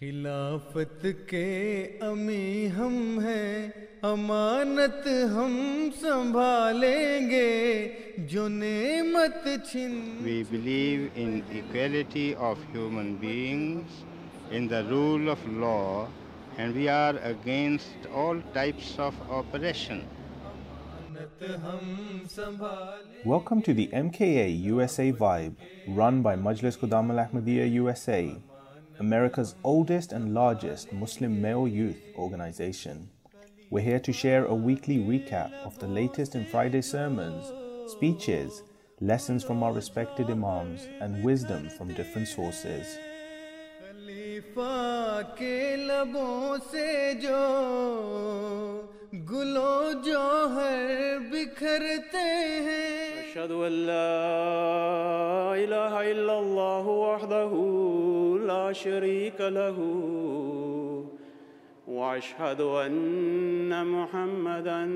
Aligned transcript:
خلافت 0.00 1.06
کے 1.28 1.48
امی 2.02 2.68
ہم 2.76 2.94
ہیں 3.24 3.68
امانت 4.02 5.06
ہم 5.34 5.52
سنبھالیں 6.00 7.30
گے 7.30 7.88
جو 8.30 8.46
نعمت 8.48 9.46
چھن۔ 9.70 9.92
We 10.22 10.42
believe 10.50 11.06
in 11.14 11.38
equality 11.50 12.32
of 12.48 12.64
human 12.74 13.14
beings 13.20 14.02
in 14.50 14.68
the 14.70 14.80
rule 14.88 15.28
of 15.30 15.46
law 15.60 15.78
and 16.56 16.76
we 16.76 16.88
are 16.88 17.14
against 17.30 18.06
all 18.24 18.40
types 18.52 18.98
of 19.00 19.22
oppression 19.38 20.00
Welcome 23.24 23.60
to 23.66 23.72
the 23.78 23.84
MKA 23.98 24.46
USA 24.70 25.06
Vibe, 25.20 25.54
run 25.98 26.20
by 26.22 26.34
Majlis 26.46 26.78
Qudam 26.80 27.12
Al 27.14 27.20
Ahmadiyya 27.24 27.66
USA. 27.74 28.18
America's 29.00 29.56
oldest 29.64 30.12
and 30.12 30.32
largest 30.34 30.92
Muslim 30.92 31.42
male 31.42 31.66
youth 31.66 32.00
organization. 32.16 33.08
We're 33.70 33.82
here 33.82 33.98
to 33.98 34.12
share 34.12 34.44
a 34.44 34.54
weekly 34.54 34.98
recap 34.98 35.52
of 35.64 35.76
the 35.80 35.88
latest 35.88 36.36
in 36.36 36.46
Friday 36.46 36.80
sermons, 36.80 37.52
speeches, 37.90 38.62
lessons 39.00 39.42
from 39.42 39.64
our 39.64 39.72
respected 39.72 40.30
Imams, 40.30 40.86
and 41.00 41.24
wisdom 41.24 41.68
from 41.70 41.92
different 41.94 42.28
sources. 42.28 42.96
لا 58.46 58.72
شريك 58.72 59.40
له. 59.40 59.78
وأشهد 61.88 62.60
أن 62.60 63.86
محمدا 63.86 64.90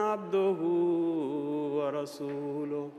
عبده 0.00 0.60
ورسوله. 1.76 2.90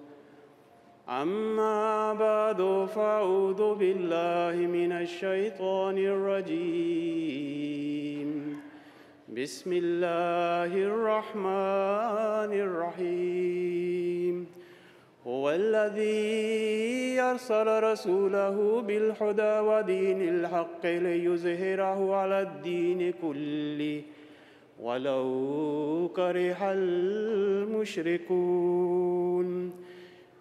أما 1.09 2.14
بعد 2.14 2.88
فأعوذ 2.95 3.76
بالله 3.76 4.67
من 4.67 4.92
الشيطان 4.92 5.98
الرجيم. 5.98 7.06
بسم 9.38 9.73
الله 9.73 10.78
الرحمن 10.78 12.52
الرحيم. 12.67 14.55
هو 15.45 15.50
الذي 15.50 17.20
أرسل 17.20 17.83
رسوله 17.83 18.81
بالهدى 18.81 19.59
ودين 19.59 20.28
الحق 20.28 20.86
ليظهره 20.86 22.14
على 22.14 22.42
الدين 22.42 23.12
كله 23.23 24.03
ولو 24.81 26.11
كره 26.17 26.73
المشركون 27.92 28.61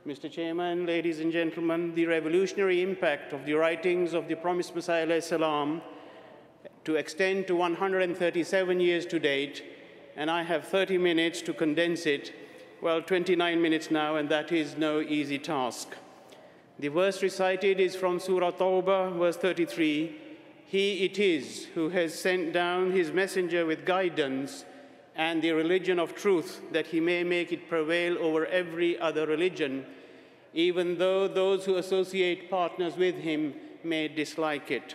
Mr. 0.08 0.32
Chairman, 0.32 0.86
ladies 0.88 1.20
and 1.20 1.32
gentlemen, 1.32 1.94
the 1.94 2.06
revolutionary 2.06 2.82
impact 2.82 3.34
of 3.34 3.46
the 3.46 3.54
writings 3.54 4.14
of 4.14 4.28
the 4.28 4.36
promised 4.36 4.74
Messiah 4.74 5.06
alayhi 5.06 5.22
salam 5.22 5.82
to 6.86 6.96
extend 6.96 7.46
to 7.46 7.56
137 7.56 8.80
years 8.80 9.06
to 9.06 9.20
date, 9.20 9.62
and 10.16 10.32
I 10.32 10.42
have 10.44 10.66
30 10.66 10.98
minutes 10.98 11.42
to 11.44 11.54
condense 11.54 12.08
it. 12.08 12.32
well, 12.85 13.01
29 13.01 13.63
minutes 13.63 13.91
now, 13.91 14.17
and 14.17 14.29
that 14.29 14.53
is 14.53 14.77
no 14.77 15.01
easy 15.01 15.39
task. 15.39 15.97
The 16.79 16.89
verse 16.89 17.23
recited 17.23 17.81
is 17.81 17.97
from 17.97 18.21
Surah 18.21 18.51
Tawbah, 18.51 19.17
verse 19.17 19.39
33. 19.39 20.15
He 20.67 21.07
it 21.07 21.19
is 21.19 21.65
who 21.75 21.89
has 21.89 22.13
sent 22.13 22.53
down 22.53 22.93
his 22.93 23.11
messenger 23.11 23.65
with 23.65 23.87
guidance 23.87 24.67
and 25.17 25.41
the 25.41 25.53
religion 25.53 25.99
of 25.99 26.15
truth, 26.15 26.61
that 26.73 26.89
he 26.89 27.01
may 27.01 27.25
make 27.25 27.53
it 27.53 27.71
prevail 27.71 28.19
over 28.19 28.45
every 28.49 28.99
other 28.99 29.27
religion, 29.27 29.87
even 30.53 30.99
though 30.99 31.27
those 31.27 31.65
who 31.65 31.77
associate 31.77 32.51
partners 32.51 32.99
with 32.99 33.15
him 33.15 33.55
may 33.83 34.09
dislike 34.09 34.71
it. 34.71 34.95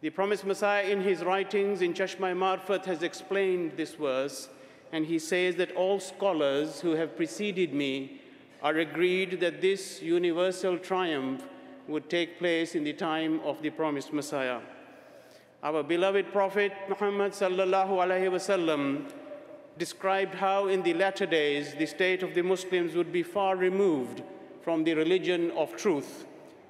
The 0.00 0.08
promised 0.08 0.46
Messiah, 0.46 0.84
in 0.84 1.02
his 1.02 1.22
writings 1.22 1.82
in 1.82 1.92
Chashma 1.92 2.34
Marfat, 2.34 2.86
has 2.86 3.02
explained 3.02 3.72
this 3.76 3.94
verse, 3.94 4.48
and 4.92 5.06
he 5.06 5.18
says 5.18 5.56
that 5.56 5.72
all 5.72 6.00
scholars 6.00 6.80
who 6.80 6.92
have 6.92 7.16
preceded 7.16 7.72
me 7.74 8.20
are 8.62 8.78
agreed 8.78 9.40
that 9.40 9.60
this 9.60 10.02
universal 10.02 10.78
triumph 10.78 11.44
would 11.86 12.08
take 12.10 12.38
place 12.38 12.74
in 12.74 12.84
the 12.84 12.92
time 12.92 13.40
of 13.44 13.62
the 13.62 13.70
promised 13.70 14.12
Messiah. 14.12 14.60
Our 15.62 15.82
beloved 15.82 16.32
Prophet 16.32 16.72
Muhammad 16.88 17.32
wasallam 17.32 19.10
described 19.78 20.34
how 20.34 20.66
in 20.66 20.82
the 20.82 20.94
latter 20.94 21.26
days 21.26 21.74
the 21.74 21.86
state 21.86 22.22
of 22.22 22.34
the 22.34 22.42
Muslims 22.42 22.94
would 22.94 23.12
be 23.12 23.22
far 23.22 23.56
removed 23.56 24.22
from 24.62 24.84
the 24.84 24.94
religion 24.94 25.50
of 25.52 25.76
truth, 25.76 26.26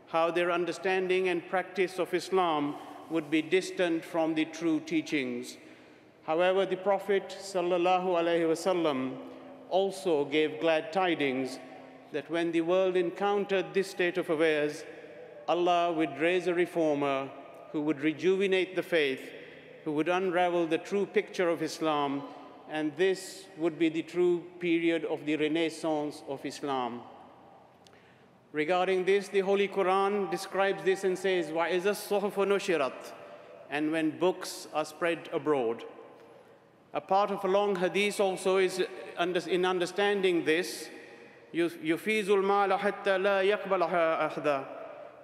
how 0.08 0.30
their 0.30 0.52
understanding 0.52 1.28
and 1.28 1.48
practice 1.48 1.98
of 1.98 2.14
Islam 2.14 2.76
would 3.10 3.30
be 3.30 3.42
distant 3.42 4.04
from 4.04 4.34
the 4.34 4.44
true 4.44 4.80
teachings. 4.80 5.56
However, 6.27 6.65
the 6.65 6.77
Prophet 6.77 7.35
sallallahu 7.41 8.05
alaihi 8.05 8.47
wasallam 8.47 9.17
also 9.69 10.23
gave 10.25 10.61
glad 10.61 10.93
tidings 10.93 11.59
that 12.13 12.29
when 12.29 12.51
the 12.51 12.61
world 12.61 12.95
encountered 12.95 13.73
this 13.73 13.89
state 13.89 14.17
of 14.17 14.29
affairs, 14.29 14.85
Allah 15.47 15.91
would 15.91 16.17
raise 16.19 16.47
a 16.47 16.53
reformer 16.53 17.29
who 17.71 17.81
would 17.81 17.99
rejuvenate 17.99 18.75
the 18.75 18.83
faith, 18.83 19.31
who 19.83 19.91
would 19.91 20.07
unravel 20.07 20.65
the 20.67 20.77
true 20.77 21.05
picture 21.05 21.49
of 21.49 21.61
Islam, 21.61 22.23
and 22.69 22.93
this 22.95 23.45
would 23.57 23.77
be 23.77 23.89
the 23.89 24.03
true 24.03 24.43
period 24.59 25.03
of 25.05 25.25
the 25.25 25.35
renaissance 25.35 26.23
of 26.29 26.45
Islam. 26.45 27.01
Regarding 28.53 29.03
this, 29.03 29.27
the 29.27 29.39
Holy 29.39 29.67
Quran 29.67 30.29
describes 30.29 30.83
this 30.83 31.03
and 31.03 31.17
says, 31.17 31.47
وَإِذَا 31.47 31.81
الصُّحُفُ 31.81 32.33
نُشِرَتْ 32.33 33.11
And 33.71 33.91
when 33.91 34.11
books 34.19 34.67
are 34.73 34.85
spread 34.85 35.27
abroad. 35.33 35.83
A 36.93 37.01
part 37.01 37.31
of 37.31 37.43
a 37.43 37.47
long 37.47 37.75
hadith 37.75 38.19
also 38.19 38.57
is 38.57 38.83
in 39.47 39.65
understanding 39.65 40.45
this, 40.45 40.89
يُفِيزُ 41.53 42.25
الْمَالَ 42.27 42.77
حَتَّى 42.79 43.17
لَا 43.19 43.43
يَقْبَلَهَا 43.43 44.31
أَحْدًا 44.31 44.65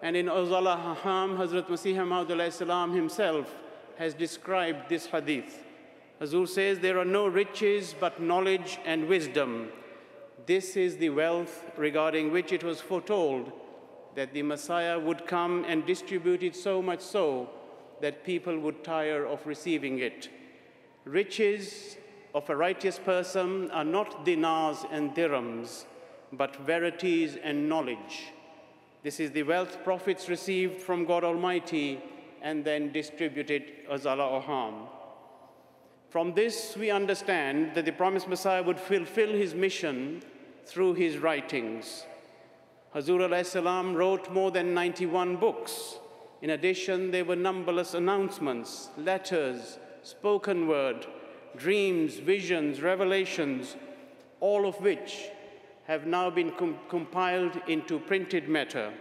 And 0.02 0.16
in 0.16 0.26
Uzala 0.28 0.96
Haham, 0.96 1.38
Hazrat 1.38 1.68
Masih 1.68 2.08
Maud 2.08 2.96
himself 2.96 3.54
has 3.98 4.14
described 4.14 4.90
this 4.90 5.08
hadith. 5.08 5.64
Hazur 6.22 6.48
says, 6.48 6.80
There 6.80 6.98
are 6.98 7.06
no 7.06 7.28
riches 7.28 7.96
but 8.00 8.22
knowledge 8.22 8.80
and 8.86 9.08
wisdom. 9.08 9.70
This 10.46 10.76
is 10.76 10.98
the 10.98 11.10
wealth 11.10 11.66
regarding 11.78 12.32
which 12.32 12.52
it 12.52 12.64
was 12.64 12.82
foretold 12.82 13.52
that 14.16 14.34
the 14.34 14.42
Messiah 14.42 14.98
would 14.98 15.28
come 15.28 15.66
and 15.68 15.86
distribute 15.86 16.44
it 16.44 16.56
so 16.56 16.82
much 16.82 17.02
so 17.02 17.50
that 18.02 18.24
people 18.24 18.58
would 18.60 18.84
tire 18.84 19.26
of 19.26 19.46
receiving 19.46 20.00
it. 20.00 20.30
Riches 21.05 21.97
of 22.35 22.49
a 22.49 22.57
righteous 22.57 22.99
person 22.99 23.71
are 23.71 23.85
not 23.85 24.25
dinars 24.25 24.85
and 24.91 25.15
dirhams, 25.15 25.85
but 26.33 26.57
verities 26.57 27.37
and 27.43 27.69
knowledge. 27.69 28.33
This 29.03 29.21
is 29.21 29.31
the 29.31 29.43
wealth 29.43 29.85
prophets 29.85 30.31
received 30.31 30.81
from 30.81 31.05
God 31.05 31.25
Almighty 31.25 32.01
and 32.41 32.65
then 32.65 32.91
distributed 32.91 33.65
as 33.91 34.07
Allah 34.07 34.43
Oham. 34.43 34.89
From 36.09 36.33
this, 36.33 36.77
we 36.77 36.91
understand 36.91 37.75
that 37.75 37.85
the 37.85 37.93
promised 37.93 38.29
Messiah 38.29 38.63
would 38.63 38.81
fulfill 38.81 39.33
his 39.33 39.55
mission 39.55 40.23
through 40.65 40.95
his 40.95 41.19
writings. 41.19 42.05
Hazur 42.95 43.45
salam 43.45 43.95
wrote 43.95 44.31
more 44.31 44.51
than 44.51 44.73
91 44.73 45.37
books. 45.37 45.99
In 46.41 46.51
addition, 46.51 47.11
there 47.11 47.25
were 47.25 47.37
numberless 47.37 47.95
announcements, 47.95 48.89
letters, 48.97 49.79
spoken 50.05 50.69
word, 50.69 51.07
dreams, 51.57 52.19
visions, 52.19 52.83
revelations, 52.83 53.75
all 54.41 54.67
of 54.69 54.79
which 54.81 55.31
have 55.87 56.07
now 56.07 56.29
been 56.31 56.51
com 56.51 56.79
compiled 56.89 57.61
into 57.67 57.99
printed 57.99 58.49
matter. 58.49 58.93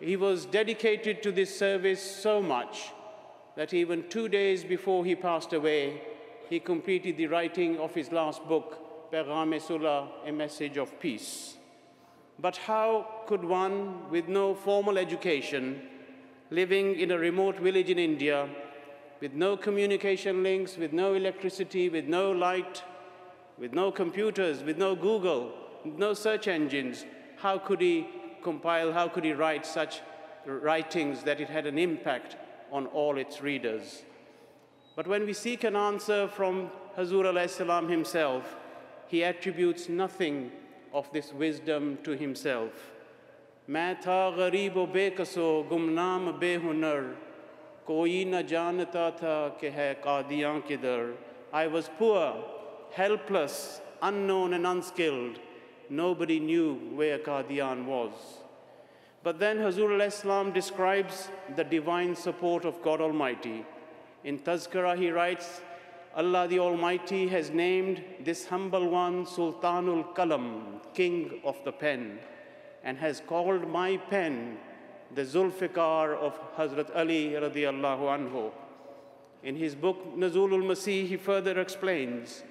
He 0.00 0.16
was 0.16 0.44
dedicated 0.44 1.22
to 1.22 1.32
this 1.32 1.58
service 1.58 2.02
so 2.02 2.42
much 2.42 2.92
that 3.56 3.72
even 3.72 4.08
two 4.08 4.28
days 4.28 4.64
before 4.64 5.04
he 5.04 5.14
passed 5.14 5.54
away, 5.54 6.02
he 6.50 6.60
completed 6.60 7.16
the 7.16 7.28
writing 7.28 7.78
of 7.78 7.94
his 7.94 8.12
last 8.12 8.46
book, 8.46 9.10
Pegam 9.10 9.54
Sulah, 9.60 10.08
A 10.26 10.32
Message 10.32 10.76
of 10.76 11.00
Peace. 11.00 11.56
But 12.38 12.56
how 12.56 13.06
could 13.26 13.44
one 13.44 14.10
with 14.10 14.28
no 14.28 14.54
formal 14.54 14.98
education, 14.98 15.80
living 16.50 16.98
in 16.98 17.12
a 17.12 17.18
remote 17.18 17.60
village 17.60 17.88
in 17.88 17.98
India, 17.98 18.48
with 19.23 19.33
no 19.33 19.57
communication 19.57 20.43
links, 20.43 20.77
with 20.77 20.93
no 20.93 21.13
electricity, 21.13 21.89
with 21.89 22.05
no 22.05 22.31
light, 22.31 22.83
with 23.57 23.73
no 23.73 23.91
computers, 23.91 24.63
with 24.63 24.77
no 24.77 24.95
Google, 24.95 25.51
with 25.83 25.97
no 25.97 26.13
search 26.13 26.47
engines, 26.47 27.05
how 27.37 27.57
could 27.57 27.81
he 27.81 28.07
compile, 28.41 28.93
how 28.93 29.07
could 29.07 29.25
he 29.25 29.33
write 29.33 29.65
such 29.65 30.01
writings 30.45 31.23
that 31.23 31.39
it 31.39 31.49
had 31.49 31.65
an 31.65 31.77
impact 31.77 32.37
on 32.71 32.85
all 32.87 33.17
its 33.17 33.41
readers. 33.41 34.03
But 34.95 35.07
when 35.07 35.25
we 35.25 35.33
seek 35.33 35.63
an 35.63 35.75
answer 35.75 36.27
from 36.27 36.69
Hazur 36.97 37.25
alayhi 37.25 37.49
salam 37.49 37.89
himself, 37.89 38.57
he 39.07 39.23
attributes 39.23 39.89
nothing 39.89 40.51
of 40.93 41.11
this 41.11 41.33
wisdom 41.33 41.97
to 42.03 42.11
himself. 42.11 42.71
मैं 43.69 44.01
था 44.01 44.35
गरीब 44.37 44.77
व 44.77 44.85
बेकसो 44.93 45.47
गुमनाम 45.69 46.31
बेहुनर 46.39 47.03
कोई 47.87 48.23
न 48.25 48.41
जानता 48.47 49.09
था 49.21 49.37
कि 49.61 49.67
है 49.75 49.93
कादियाँ 50.05 50.59
किधर 50.67 51.15
I 51.51 51.65
was 51.65 51.89
poor, 51.97 52.35
helpless, 52.91 53.81
unknown 54.03 54.53
and 54.53 54.67
unskilled. 54.67 55.39
Nobody 55.89 56.39
knew 56.39 56.75
where 56.93 57.17
Qadian 57.17 57.85
was. 57.85 58.11
But 59.23 59.39
then 59.39 59.57
Hazur 59.57 59.95
al-Islam 59.95 60.51
describes 60.51 61.29
the 61.55 61.63
divine 61.63 62.15
support 62.15 62.65
of 62.65 62.81
God 62.83 63.01
Almighty. 63.01 63.65
In 64.23 64.37
Tazkirah 64.37 64.97
he 64.97 65.09
writes, 65.09 65.61
Allah 66.15 66.47
the 66.47 66.59
Almighty 66.59 67.27
has 67.27 67.49
named 67.49 68.03
this 68.23 68.45
humble 68.45 68.87
one 68.87 69.25
Sultanul 69.25 70.13
Kalam, 70.15 70.81
king 70.93 71.41
of 71.43 71.57
the 71.65 71.71
pen, 71.71 72.19
and 72.83 72.97
has 72.97 73.21
called 73.25 73.67
my 73.67 73.97
pen 73.97 74.57
the 75.14 75.22
Zulfikar 75.22 76.16
of 76.16 76.38
Hazrat 76.56 76.90
Ali 76.96 77.30
radiallahu 77.30 78.08
anhu. 78.18 78.50
In 79.44 79.54
his 79.56 79.74
book 79.74 80.16
Nuzulul 80.16 80.64
Masih, 80.64 81.06
he 81.06 81.16
further 81.16 81.60
explains, 81.60 82.42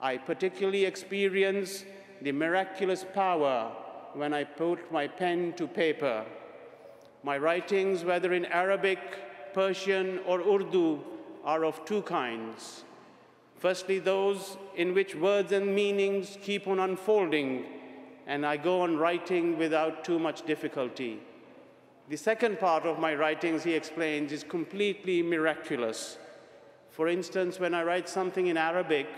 I 0.00 0.16
particularly 0.16 0.84
experience 0.84 1.84
the 2.22 2.32
miraculous 2.32 3.04
power 3.14 3.70
when 4.14 4.32
I 4.32 4.44
put 4.44 4.90
my 4.92 5.06
pen 5.06 5.52
to 5.54 5.66
paper. 5.66 6.24
My 7.22 7.36
writings, 7.36 8.04
whether 8.04 8.32
in 8.32 8.46
Arabic, 8.46 8.98
Persian, 9.52 10.20
or 10.26 10.40
Urdu, 10.40 11.00
are 11.44 11.64
of 11.64 11.84
two 11.84 12.02
kinds. 12.02 12.84
Firstly, 13.58 13.98
those 13.98 14.56
in 14.76 14.94
which 14.94 15.14
words 15.14 15.52
and 15.52 15.74
meanings 15.74 16.38
keep 16.42 16.66
on 16.66 16.80
unfolding, 16.80 17.64
and 18.26 18.46
I 18.46 18.56
go 18.56 18.82
on 18.82 18.96
writing 18.96 19.58
without 19.58 20.04
too 20.04 20.18
much 20.18 20.46
difficulty. 20.46 21.20
The 22.06 22.16
second 22.16 22.60
part 22.60 22.84
of 22.84 22.98
my 22.98 23.14
writings, 23.14 23.64
he 23.64 23.72
explains, 23.72 24.30
is 24.30 24.44
completely 24.44 25.22
miraculous. 25.22 26.18
For 26.90 27.08
instance, 27.08 27.58
when 27.58 27.72
I 27.72 27.82
write 27.82 28.10
something 28.10 28.48
in 28.48 28.58
Arabic 28.58 29.08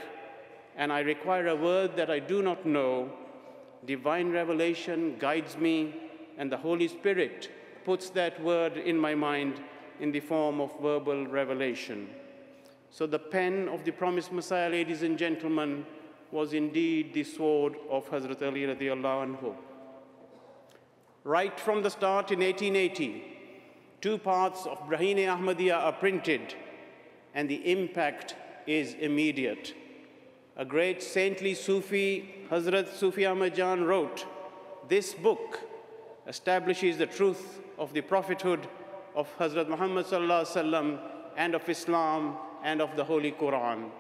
and 0.77 0.93
I 0.93 1.01
require 1.01 1.49
a 1.49 1.57
word 1.57 1.97
that 1.97 2.11
I 2.11 2.21
do 2.21 2.43
not 2.43 2.65
know, 2.65 3.11
divine 3.85 4.31
revelation 4.31 5.17
guides 5.19 5.57
me, 5.57 5.97
and 6.39 6.51
the 6.51 6.57
Holy 6.57 6.87
Spirit 6.87 7.51
puts 7.85 8.11
that 8.11 8.41
word 8.41 8.77
in 8.77 8.97
my 8.97 9.17
mind 9.17 9.61
in 9.99 10.13
the 10.13 10.21
form 10.21 10.61
of 10.61 10.71
verbal 10.81 11.27
revelation. 11.27 12.09
So 12.91 13.07
the 13.07 13.19
pen 13.19 13.69
of 13.69 13.85
the 13.85 13.91
promised 13.91 14.33
Messiah, 14.33 14.71
ladies 14.71 15.03
and 15.03 15.19
gentlemen, 15.19 15.85
was 16.31 16.53
indeed 16.53 17.15
the 17.15 17.25
sword 17.25 17.75
of 17.91 18.09
Hazrat 18.11 18.43
Ali 18.43 18.63
radiallahu 18.63 19.27
anhu. 19.27 19.55
Right 21.27 21.59
from 21.59 21.83
the 21.83 21.91
start 21.91 22.31
in 22.31 22.39
1880, 22.39 23.25
two 24.01 24.17
parts 24.17 24.65
of 24.65 24.79
Brahine 24.87 25.27
Ahmadiyya 25.27 25.75
are 25.77 25.93
printed, 25.93 26.55
and 27.35 27.49
the 27.49 27.69
impact 27.69 28.37
is 28.69 28.95
immediate. 28.95 29.75
A 30.57 30.65
great 30.65 31.03
saintly 31.03 31.55
Sufi, 31.55 32.47
Hazrat 32.49 32.95
Sufi 32.95 33.27
Ahmad 33.27 33.57
Jan, 33.57 33.83
wrote, 33.83 34.25
This 34.89 35.15
book 35.15 35.59
establishes 36.29 36.97
the 36.97 37.07
truth 37.07 37.61
of 37.77 37.93
the 37.93 38.03
prophethood 38.03 38.69
of 39.17 39.29
Hazrat 39.37 39.69
Muhammad 39.69 40.07
and 41.37 41.55
of 41.57 41.69
Islam 41.69 42.37
and 42.63 42.81
of 42.81 42.95
the 42.95 43.03
Holy 43.03 43.33
Quran. 43.33 43.91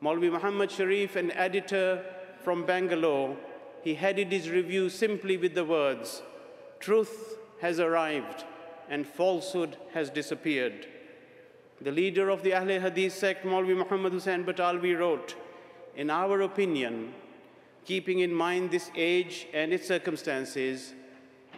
Maulvi 0.00 0.30
Muhammad 0.30 0.70
Sharif, 0.70 1.16
an 1.16 1.32
editor 1.32 2.04
from 2.44 2.64
Bangalore, 2.64 3.36
he 3.82 3.94
headed 3.94 4.30
his 4.30 4.50
review 4.50 4.88
simply 4.88 5.36
with 5.36 5.54
the 5.54 5.64
words, 5.64 6.22
Truth 6.78 7.38
has 7.60 7.78
arrived 7.80 8.44
and 8.88 9.06
falsehood 9.06 9.76
has 9.94 10.10
disappeared. 10.10 10.86
The 11.80 11.92
leader 11.92 12.28
of 12.28 12.42
the 12.42 12.50
Ahle 12.50 12.80
Hadith 12.80 13.14
sect, 13.14 13.46
Maulvi 13.46 13.76
Muhammad 13.76 14.12
Hussain 14.12 14.44
Batalvi, 14.44 14.98
wrote, 14.98 15.34
In 15.96 16.10
our 16.10 16.42
opinion, 16.42 17.14
keeping 17.84 18.18
in 18.18 18.34
mind 18.34 18.70
this 18.70 18.90
age 18.94 19.46
and 19.54 19.72
its 19.72 19.88
circumstances, 19.88 20.92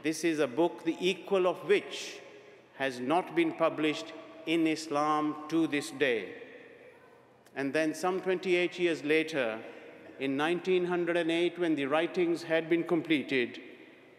this 0.03 0.23
is 0.25 0.39
a 0.39 0.47
book 0.47 0.85
the 0.85 0.97
equal 1.01 1.47
of 1.47 1.57
which 1.69 2.21
has 2.77 3.01
not 3.01 3.35
been 3.35 3.53
published 3.53 4.13
in 4.47 4.67
Islam 4.67 5.37
to 5.49 5.67
this 5.67 5.91
day. 5.91 6.35
And 7.57 7.73
then, 7.73 7.95
some 7.95 8.21
28 8.21 8.79
years 8.79 9.05
later, 9.05 9.59
in 10.19 10.37
1908, 10.37 11.59
when 11.59 11.75
the 11.75 11.87
writings 11.87 12.43
had 12.43 12.69
been 12.69 12.85
completed, 12.85 13.61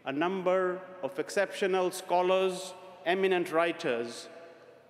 a 0.05 0.11
number 0.11 0.81
of 1.01 1.17
exceptional 1.19 1.91
scholars, 1.91 2.73
eminent 3.05 3.51
writers, 3.51 4.27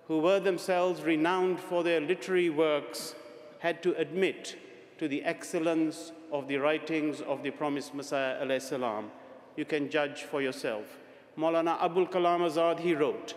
who 0.08 0.18
were 0.18 0.40
themselves 0.40 1.02
renowned 1.02 1.60
for 1.60 1.82
their 1.82 2.00
literary 2.00 2.50
works, 2.50 3.14
had 3.60 3.82
to 3.82 3.96
admit 3.96 4.56
to 4.98 5.08
the 5.08 5.22
excellence 5.24 6.12
of 6.32 6.48
the 6.48 6.56
writings 6.56 7.20
of 7.22 7.42
the 7.42 7.50
promised 7.50 7.94
Messiah. 7.94 8.44
You 9.56 9.64
can 9.64 9.88
judge 9.88 10.22
for 10.22 10.42
yourself. 10.42 10.84
Maulana 11.38 11.76
Abul 11.80 12.06
Kalam 12.06 12.40
Azad, 12.40 12.80
he 12.80 12.94
wrote, 12.94 13.34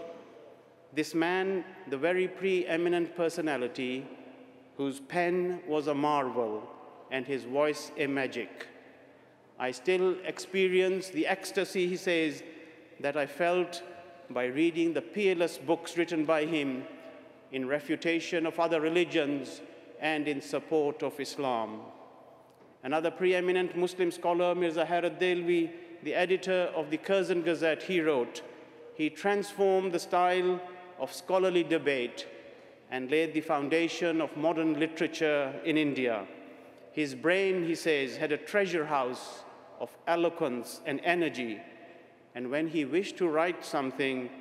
This 0.94 1.14
man, 1.14 1.64
the 1.90 1.98
very 1.98 2.28
preeminent 2.28 3.16
personality, 3.16 4.06
whose 4.78 5.00
pen 5.00 5.62
was 5.68 5.88
a 5.88 5.94
marvel 5.94 6.68
and 7.12 7.26
his 7.26 7.44
voice 7.44 7.92
a 7.98 8.08
magic. 8.08 8.68
I 9.60 9.72
still 9.72 10.16
experience 10.26 11.10
the 11.10 11.28
ecstasy, 11.28 11.88
he 11.88 11.98
says, 11.98 12.44
that 13.00 13.18
I 13.18 13.26
felt 13.26 13.82
by 14.30 14.46
reading 14.46 14.94
the 14.94 15.02
peerless 15.02 15.58
books 15.58 15.98
written 15.98 16.26
by 16.26 16.46
him 16.46 16.84
in 17.52 17.68
refutation 17.68 18.46
of 18.46 18.60
other 18.60 18.82
religions 18.82 19.62
and 20.00 20.28
in 20.28 20.42
support 20.42 21.02
of 21.02 21.20
Islam. 21.20 21.80
Another 22.84 23.10
preeminent 23.10 23.76
Muslim 23.76 24.12
scholar, 24.12 24.54
Mirza 24.54 24.86
Hairat 24.86 25.20
Dehlvi, 25.20 25.72
the 26.04 26.14
editor 26.14 26.72
of 26.76 26.90
the 26.90 26.98
Curzon 26.98 27.42
Gazette, 27.42 27.84
he 27.84 28.02
wrote, 28.02 28.42
he 28.96 29.10
transformed 29.10 29.92
the 29.92 30.00
style 30.00 30.60
of 31.00 31.14
scholarly 31.14 31.64
debate 31.64 32.28
and 32.92 33.12
laid 33.12 33.34
the 33.34 33.42
foundation 33.42 34.22
of 34.22 34.36
modern 34.38 34.80
literature 34.80 35.54
in 35.66 35.78
India. 35.78 36.26
His 36.98 37.14
brain, 37.14 37.64
he 37.64 37.76
says, 37.76 38.18
had 38.18 38.32
a 38.32 38.38
treasure 38.38 38.88
house 38.88 39.44
of 39.80 39.96
eloquence 40.08 40.82
and 40.84 41.00
energy, 41.04 41.62
and 42.34 42.50
when 42.50 42.68
he 42.70 42.86
wished 42.86 43.18
to 43.18 43.28
write 43.28 43.64
something, 43.64 44.32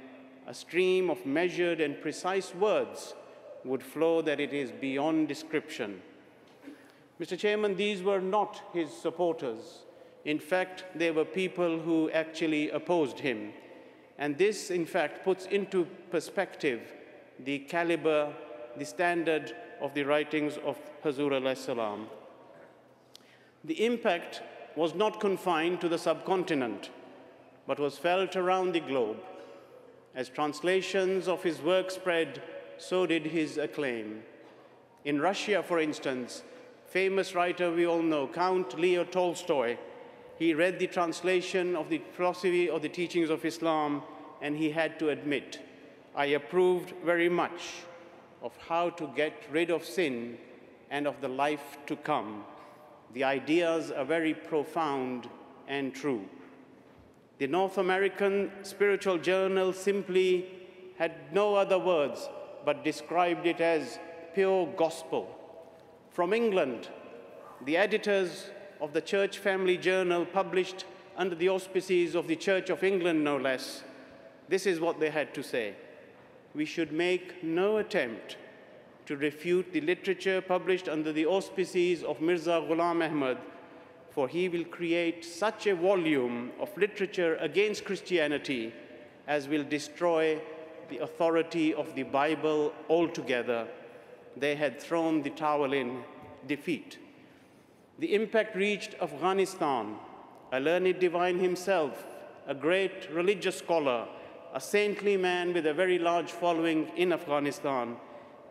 a 0.47 0.55
stream 0.55 1.11
of 1.11 1.27
measured 1.27 1.83
and 1.83 2.01
precise 2.01 2.55
words 2.55 3.13
would 3.63 3.83
flow 3.83 4.23
that 4.23 4.41
it 4.41 4.55
is 4.55 4.73
beyond 4.73 5.29
description. 5.29 6.01
Mr. 7.21 7.39
Chairman, 7.39 7.77
these 7.77 8.03
were 8.03 8.23
not 8.23 8.63
his 8.73 8.91
supporters. 8.91 9.83
In 10.25 10.39
fact, 10.39 10.85
they 10.95 11.11
were 11.11 11.27
people 11.27 11.79
who 11.79 12.11
actually 12.13 12.71
opposed 12.71 13.19
him. 13.19 13.53
And 14.17 14.39
this, 14.39 14.71
in 14.71 14.87
fact, 14.87 15.25
puts 15.25 15.45
into 15.45 15.87
perspective 16.11 16.81
the 17.39 17.59
caliber, 17.59 18.33
the 18.79 18.87
standard 18.87 19.55
of 19.83 19.93
the 19.93 20.05
writings 20.05 20.57
of 20.65 20.79
Hazur 21.05 21.33
alayhi 21.33 21.59
salam. 21.59 22.07
The 23.65 23.85
impact 23.85 24.43
was 24.77 24.95
not 24.95 25.21
confined 25.21 25.81
to 25.81 25.89
the 25.89 25.99
subcontinent, 25.99 26.91
but 27.67 27.81
was 27.81 27.99
felt 27.99 28.37
around 28.37 28.73
the 28.73 28.81
globe. 28.81 29.19
As 30.15 30.29
translations 30.29 31.29
of 31.29 31.43
his 31.43 31.61
work 31.61 31.91
spread, 31.91 32.43
so 32.79 33.07
did 33.07 33.27
his 33.27 33.59
acclaim. 33.59 34.23
In 35.05 35.21
Russia, 35.21 35.63
for 35.63 35.79
instance, 35.79 36.43
famous 36.89 37.35
writer 37.35 37.71
we 37.71 37.87
all 37.87 38.03
know, 38.03 38.27
Count 38.27 38.79
Leo 38.79 39.05
Tolstoy, 39.05 39.77
he 40.39 40.53
read 40.53 40.79
the 40.79 40.87
translation 40.87 41.75
of 41.77 41.89
the 41.89 42.03
philosophy 42.13 42.69
of 42.69 42.83
the 42.83 42.89
teachings 42.89 43.31
of 43.31 43.45
Islam 43.45 44.03
and 44.43 44.57
he 44.57 44.71
had 44.71 44.99
to 44.99 45.09
admit, 45.09 45.61
I 46.15 46.27
approved 46.27 46.93
very 47.05 47.29
much 47.29 47.85
of 48.43 48.57
how 48.69 48.91
to 48.91 49.11
get 49.17 49.43
rid 49.51 49.71
of 49.71 49.85
sin 49.85 50.39
and 50.91 51.07
of 51.07 51.21
the 51.21 51.29
life 51.29 51.79
to 51.87 51.97
come. 51.97 52.45
The 53.17 53.25
ideas 53.25 53.91
are 53.91 54.05
very 54.05 54.35
profound 54.35 55.27
and 55.69 55.95
true. 55.95 56.29
The 57.39 57.47
North 57.47 57.79
American 57.79 58.51
Spiritual 58.61 59.17
Journal 59.17 59.73
simply 59.73 60.45
had 60.99 61.33
no 61.33 61.55
other 61.55 61.79
words 61.79 62.29
but 62.67 62.85
described 62.85 63.47
it 63.47 63.63
as 63.63 63.99
pure 64.35 64.67
gospel. 64.77 65.35
From 66.11 66.35
England, 66.35 66.91
the 67.65 67.79
editors 67.79 68.51
of 68.83 68.93
the 68.93 69.01
Church 69.01 69.39
Family 69.39 69.79
Journal 69.79 70.27
published 70.27 70.85
under 71.17 71.35
the 71.35 71.49
auspices 71.49 72.15
of 72.15 72.27
the 72.27 72.37
Church 72.37 72.69
of 72.69 72.85
England, 72.85 73.25
no 73.25 73.39
less, 73.39 73.83
This 74.51 74.67
is 74.67 74.79
what 74.79 75.01
they 75.01 75.09
had 75.09 75.33
to 75.33 75.43
say. 75.43 75.75
We 76.55 76.67
should 76.67 76.93
make 76.93 77.43
no 77.43 77.79
attempt 77.79 78.37
to 79.07 79.17
refute 79.17 79.73
the 79.73 79.81
literature 79.81 80.41
published 80.41 80.89
under 80.89 81.13
the 81.13 81.27
auspices 81.27 82.03
of 82.03 82.21
Mirza 82.21 82.65
Ghulam 82.69 83.05
Ahmad, 83.05 83.39
for 84.11 84.29
he 84.29 84.49
will 84.49 84.65
create 84.65 85.25
such 85.25 85.67
a 85.67 85.75
volume 85.75 86.51
of 86.61 86.77
literature 86.77 87.37
against 87.37 87.85
Christianity 87.85 88.73
as 89.27 89.49
will 89.49 89.65
destroy 89.65 90.41
the 90.89 90.99
authority 90.99 91.75
of 91.75 91.95
the 91.95 92.03
Bible 92.05 92.73
altogether. 92.89 93.67
They 94.37 94.55
had 94.55 94.81
thrown 94.81 95.23
the 95.23 95.31
towel 95.31 95.73
in 95.73 96.03
defeat. 96.47 96.99
The 97.99 98.15
impact 98.15 98.55
reached 98.55 98.95
Afghanistan. 99.01 99.97
A 100.53 100.61
learned 100.61 101.01
divine 101.01 101.41
himself, 101.41 102.05
a 102.47 102.55
great 102.55 103.11
religious 103.11 103.59
scholar, 103.59 104.07
a 104.55 104.61
saintly 104.61 105.17
man 105.17 105.53
with 105.53 105.67
a 105.67 105.75
very 105.75 105.99
large 105.99 106.31
following 106.31 106.89
in 106.97 107.13
Afghanistan, 107.13 107.97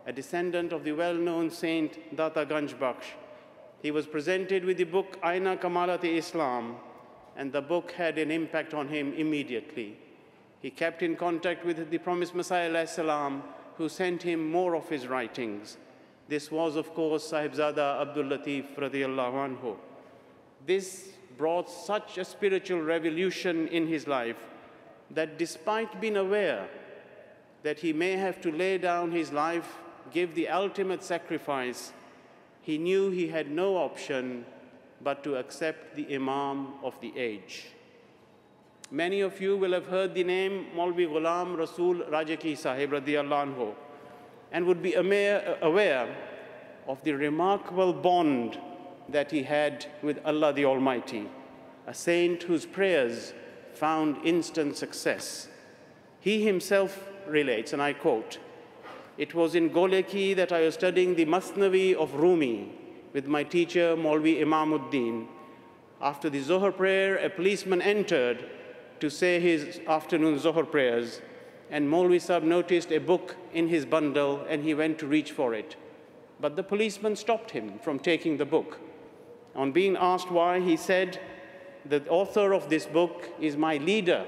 a 0.06 0.12
descendant 0.12 0.72
of 0.72 0.84
the 0.84 0.92
well-known 0.92 1.50
saint 1.50 2.16
Data 2.16 2.46
Ganj 2.46 2.74
Bakhsh. 2.78 3.14
He 3.82 3.90
was 3.90 4.06
presented 4.06 4.64
with 4.64 4.78
the 4.78 4.84
book 4.84 5.18
Aina 5.24 5.56
Kamalat-e 5.56 6.16
Islam, 6.16 6.76
and 7.36 7.52
the 7.52 7.60
book 7.60 7.90
had 7.90 8.16
an 8.16 8.30
impact 8.30 8.72
on 8.72 8.88
him 8.88 9.12
immediately. 9.14 9.98
He 10.62 10.70
kept 10.70 11.02
in 11.02 11.16
contact 11.16 11.64
with 11.64 11.90
the 11.90 11.98
promised 11.98 12.34
Messiah 12.34 12.86
salam, 12.86 13.42
who 13.76 13.88
sent 13.88 14.22
him 14.22 14.50
more 14.50 14.74
of 14.74 14.88
his 14.88 15.06
writings. 15.06 15.76
This 16.28 16.50
was, 16.50 16.76
of 16.76 16.94
course, 16.94 17.30
Sahibzada 17.30 18.00
Abdul 18.00 18.24
Latif 18.24 18.74
radiallahu 18.76 19.58
anhu. 19.58 19.76
This 20.64 21.10
brought 21.36 21.68
such 21.68 22.16
a 22.16 22.24
spiritual 22.24 22.80
revolution 22.80 23.68
in 23.68 23.86
his 23.86 24.06
life 24.06 24.38
that 25.10 25.38
despite 25.38 26.00
being 26.00 26.16
aware 26.16 26.68
that 27.62 27.80
he 27.80 27.92
may 27.92 28.12
have 28.12 28.40
to 28.40 28.50
lay 28.50 28.78
down 28.78 29.12
his 29.12 29.30
life, 29.32 29.78
give 30.12 30.34
the 30.34 30.48
ultimate 30.48 31.02
sacrifice, 31.02 31.92
he 32.62 32.78
knew 32.78 33.10
he 33.10 33.28
had 33.28 33.50
no 33.50 33.76
option 33.76 34.44
but 35.02 35.22
to 35.24 35.36
accept 35.36 35.94
the 35.96 36.14
Imam 36.14 36.74
of 36.82 37.00
the 37.00 37.12
age. 37.16 37.66
Many 38.90 39.20
of 39.20 39.40
you 39.40 39.56
will 39.56 39.72
have 39.72 39.86
heard 39.86 40.14
the 40.14 40.24
name 40.24 40.66
Maulvi 40.74 41.08
Ghulam 41.08 41.56
Rasul 41.56 41.96
Rajaki 41.96 42.56
Sahib 42.56 42.90
anhu 42.92 43.74
and 44.52 44.64
would 44.64 44.82
be 44.82 44.94
aware 44.94 46.16
of 46.88 47.02
the 47.02 47.12
remarkable 47.12 47.92
bond 47.92 48.58
that 49.08 49.30
he 49.30 49.42
had 49.42 49.86
with 50.02 50.18
Allah 50.24 50.52
the 50.52 50.64
Almighty, 50.64 51.28
a 51.86 51.94
saint 51.94 52.44
whose 52.44 52.64
prayers 52.64 53.34
found 53.74 54.24
instant 54.24 54.76
success. 54.76 55.48
He 56.20 56.44
himself 56.44 57.08
relates, 57.26 57.72
and 57.72 57.82
I 57.82 57.92
quote, 57.92 58.38
It 59.18 59.34
was 59.34 59.54
in 59.54 59.70
Goleki 59.70 60.36
that 60.36 60.52
I 60.52 60.60
was 60.60 60.74
studying 60.74 61.14
the 61.14 61.24
Masnavi 61.24 61.94
of 61.94 62.14
Rumi 62.14 62.70
with 63.14 63.26
my 63.26 63.44
teacher, 63.44 63.96
Maulvi 63.96 64.42
Imamuddin. 64.42 65.26
After 66.02 66.28
the 66.28 66.40
Zohar 66.42 66.70
prayer, 66.70 67.16
a 67.16 67.30
policeman 67.30 67.80
entered 67.80 68.44
to 69.00 69.08
say 69.10 69.40
his 69.40 69.80
afternoon 69.86 70.38
Zohar 70.38 70.64
prayers, 70.64 71.22
and 71.70 71.88
Maulvi 71.88 72.20
Sahib 72.20 72.42
noticed 72.42 72.92
a 72.92 72.98
book 72.98 73.36
in 73.54 73.68
his 73.68 73.86
bundle 73.86 74.44
and 74.50 74.62
he 74.62 74.74
went 74.74 74.98
to 74.98 75.06
reach 75.06 75.32
for 75.32 75.54
it. 75.54 75.76
But 76.38 76.56
the 76.56 76.62
policeman 76.62 77.16
stopped 77.16 77.52
him 77.52 77.78
from 77.78 77.98
taking 77.98 78.36
the 78.36 78.44
book. 78.44 78.78
On 79.54 79.72
being 79.72 79.96
asked 79.96 80.30
why, 80.30 80.60
he 80.60 80.76
said, 80.76 81.18
The 81.86 82.06
author 82.08 82.52
of 82.52 82.68
this 82.68 82.84
book 82.84 83.30
is 83.40 83.56
my 83.56 83.78
leader 83.78 84.26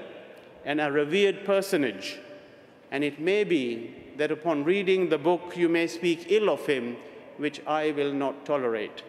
and 0.65 0.81
a 0.81 0.91
revered 0.91 1.45
personage, 1.45 2.17
and 2.91 3.03
it 3.03 3.19
may 3.19 3.43
be 3.43 3.95
that 4.17 4.31
upon 4.31 4.63
reading 4.63 5.09
the 5.09 5.17
book 5.17 5.55
you 5.55 5.69
may 5.69 5.87
speak 5.87 6.25
ill 6.29 6.49
of 6.49 6.65
him, 6.65 6.97
which 7.37 7.61
I 7.65 7.91
will 7.91 8.13
not 8.13 8.45
tolerate. 8.45 9.03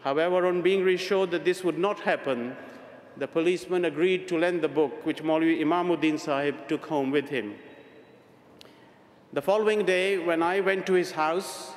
However, 0.00 0.46
on 0.46 0.62
being 0.62 0.82
reassured 0.82 1.30
that 1.30 1.44
this 1.44 1.62
would 1.62 1.78
not 1.78 2.00
happen, 2.00 2.56
the 3.16 3.28
policeman 3.28 3.84
agreed 3.84 4.26
to 4.28 4.38
lend 4.38 4.62
the 4.62 4.68
book, 4.68 5.04
which 5.04 5.22
Maulvi 5.22 5.60
Imamuddin 5.60 6.18
Sahib 6.18 6.66
took 6.66 6.86
home 6.86 7.10
with 7.10 7.28
him. 7.28 7.54
The 9.32 9.42
following 9.42 9.84
day, 9.84 10.18
when 10.18 10.42
I 10.42 10.60
went 10.60 10.86
to 10.86 10.94
his 10.94 11.12
house, 11.12 11.72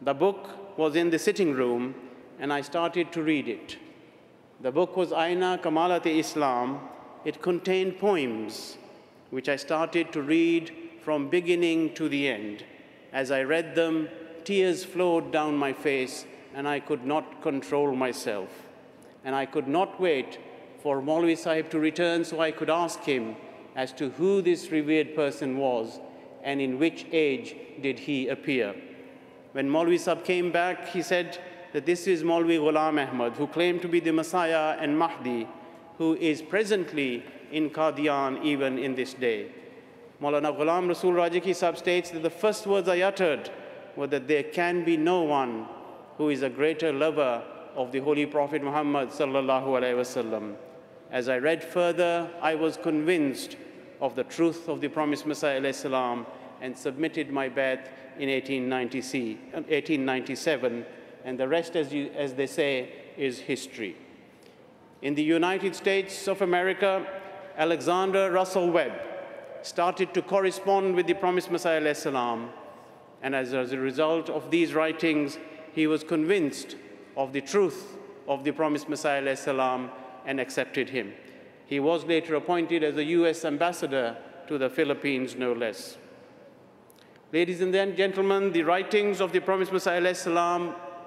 the 0.00 0.14
book 0.14 0.78
was 0.78 0.96
in 0.96 1.10
the 1.10 1.18
sitting 1.18 1.52
room, 1.52 1.94
and 2.38 2.52
I 2.52 2.62
started 2.62 3.12
to 3.12 3.22
read 3.22 3.48
it. 3.48 3.76
The 4.60 4.72
book 4.72 4.96
was 4.96 5.12
Aina 5.12 5.60
Kamalat-e 5.62 6.18
Islam. 6.18 6.80
It 7.24 7.42
contained 7.42 7.98
poems, 7.98 8.78
which 9.32 9.48
I 9.48 9.56
started 9.56 10.12
to 10.12 10.20
read 10.20 10.70
from 11.00 11.30
beginning 11.30 11.94
to 11.94 12.06
the 12.06 12.28
end. 12.28 12.64
As 13.14 13.30
I 13.30 13.44
read 13.44 13.74
them, 13.74 14.10
tears 14.44 14.84
flowed 14.84 15.32
down 15.32 15.56
my 15.56 15.72
face, 15.72 16.26
and 16.54 16.68
I 16.68 16.80
could 16.80 17.06
not 17.06 17.40
control 17.40 17.94
myself. 17.94 18.50
And 19.24 19.34
I 19.34 19.46
could 19.46 19.66
not 19.66 19.98
wait 19.98 20.38
for 20.82 21.00
Maulvi 21.00 21.38
Sahib 21.38 21.70
to 21.70 21.78
return 21.78 22.26
so 22.26 22.40
I 22.40 22.50
could 22.50 22.68
ask 22.68 23.00
him 23.04 23.36
as 23.74 23.92
to 23.94 24.10
who 24.10 24.42
this 24.42 24.70
revered 24.70 25.14
person 25.16 25.56
was 25.56 25.98
and 26.42 26.60
in 26.60 26.78
which 26.78 27.06
age 27.10 27.56
did 27.80 28.00
he 28.00 28.28
appear. 28.28 28.74
When 29.52 29.66
Maulvi 29.66 29.98
Sahib 29.98 30.24
came 30.24 30.52
back, 30.52 30.88
he 30.88 31.00
said 31.00 31.38
that 31.72 31.86
this 31.86 32.06
is 32.06 32.22
Maulvi 32.22 32.58
Ghulam 32.58 33.00
Ahmad, 33.08 33.32
who 33.38 33.46
claimed 33.46 33.80
to 33.80 33.88
be 33.88 34.00
the 34.00 34.12
Messiah 34.12 34.76
and 34.78 34.98
Mahdi, 34.98 35.48
who 35.96 36.16
is 36.16 36.42
presently 36.42 37.24
in 37.52 37.70
Qadian 37.70 38.42
even 38.42 38.78
in 38.78 38.94
this 38.94 39.14
day. 39.14 39.50
Maulana 40.20 40.56
Ghulam 40.56 40.88
Rasul 40.88 41.12
Rajaki 41.12 41.54
Sahib 41.54 41.78
states 41.78 42.10
that 42.10 42.22
the 42.22 42.30
first 42.30 42.66
words 42.66 42.88
I 42.88 43.00
uttered 43.00 43.50
were 43.96 44.06
that 44.08 44.26
there 44.26 44.42
can 44.42 44.84
be 44.84 44.96
no 44.96 45.22
one 45.22 45.66
who 46.16 46.30
is 46.30 46.42
a 46.42 46.50
greater 46.50 46.92
lover 46.92 47.42
of 47.76 47.92
the 47.92 48.00
Holy 48.00 48.26
Prophet 48.26 48.62
Muhammad 48.62 49.10
sallallahu 49.10 49.66
alaihi 49.66 49.96
wasallam. 49.96 50.56
As 51.10 51.28
I 51.28 51.38
read 51.38 51.62
further, 51.62 52.30
I 52.40 52.54
was 52.54 52.76
convinced 52.76 53.56
of 54.00 54.16
the 54.16 54.24
truth 54.24 54.68
of 54.68 54.80
the 54.80 54.88
promised 54.88 55.26
Messiah 55.26 55.72
salam, 55.72 56.26
and 56.60 56.76
submitted 56.76 57.30
my 57.30 57.48
bai'at 57.48 57.88
in 58.18 58.28
1897, 58.28 60.84
and 61.24 61.38
the 61.38 61.48
rest, 61.48 61.76
as, 61.76 61.92
you, 61.92 62.10
as 62.16 62.34
they 62.34 62.46
say, 62.46 62.90
is 63.16 63.38
history. 63.40 63.96
In 65.02 65.14
the 65.14 65.22
United 65.22 65.74
States 65.74 66.28
of 66.28 66.42
America, 66.42 67.06
Alexander 67.56 68.30
Russell 68.30 68.70
Webb 68.70 68.92
started 69.62 70.14
to 70.14 70.22
correspond 70.22 70.94
with 70.94 71.06
the 71.06 71.14
promised 71.14 71.50
Messiah 71.50 71.80
and 73.22 73.34
as 73.34 73.52
a 73.52 73.78
result 73.78 74.28
of 74.28 74.50
these 74.50 74.74
writings, 74.74 75.38
he 75.72 75.86
was 75.86 76.02
convinced 76.02 76.76
of 77.16 77.32
the 77.32 77.40
truth 77.40 77.96
of 78.26 78.42
the 78.44 78.52
promised 78.52 78.88
Messiah 78.88 79.36
and 80.26 80.40
accepted 80.40 80.90
him. 80.90 81.12
He 81.66 81.78
was 81.78 82.04
later 82.04 82.34
appointed 82.34 82.82
as 82.82 82.96
a 82.96 83.04
U.S. 83.04 83.44
ambassador 83.44 84.16
to 84.48 84.58
the 84.58 84.68
Philippines, 84.68 85.36
no 85.36 85.52
less. 85.52 85.96
Ladies 87.32 87.60
and 87.60 87.72
gentlemen, 87.96 88.52
the 88.52 88.62
writings 88.62 89.20
of 89.20 89.32
the 89.32 89.40
promised 89.40 89.72
Messiah 89.72 90.14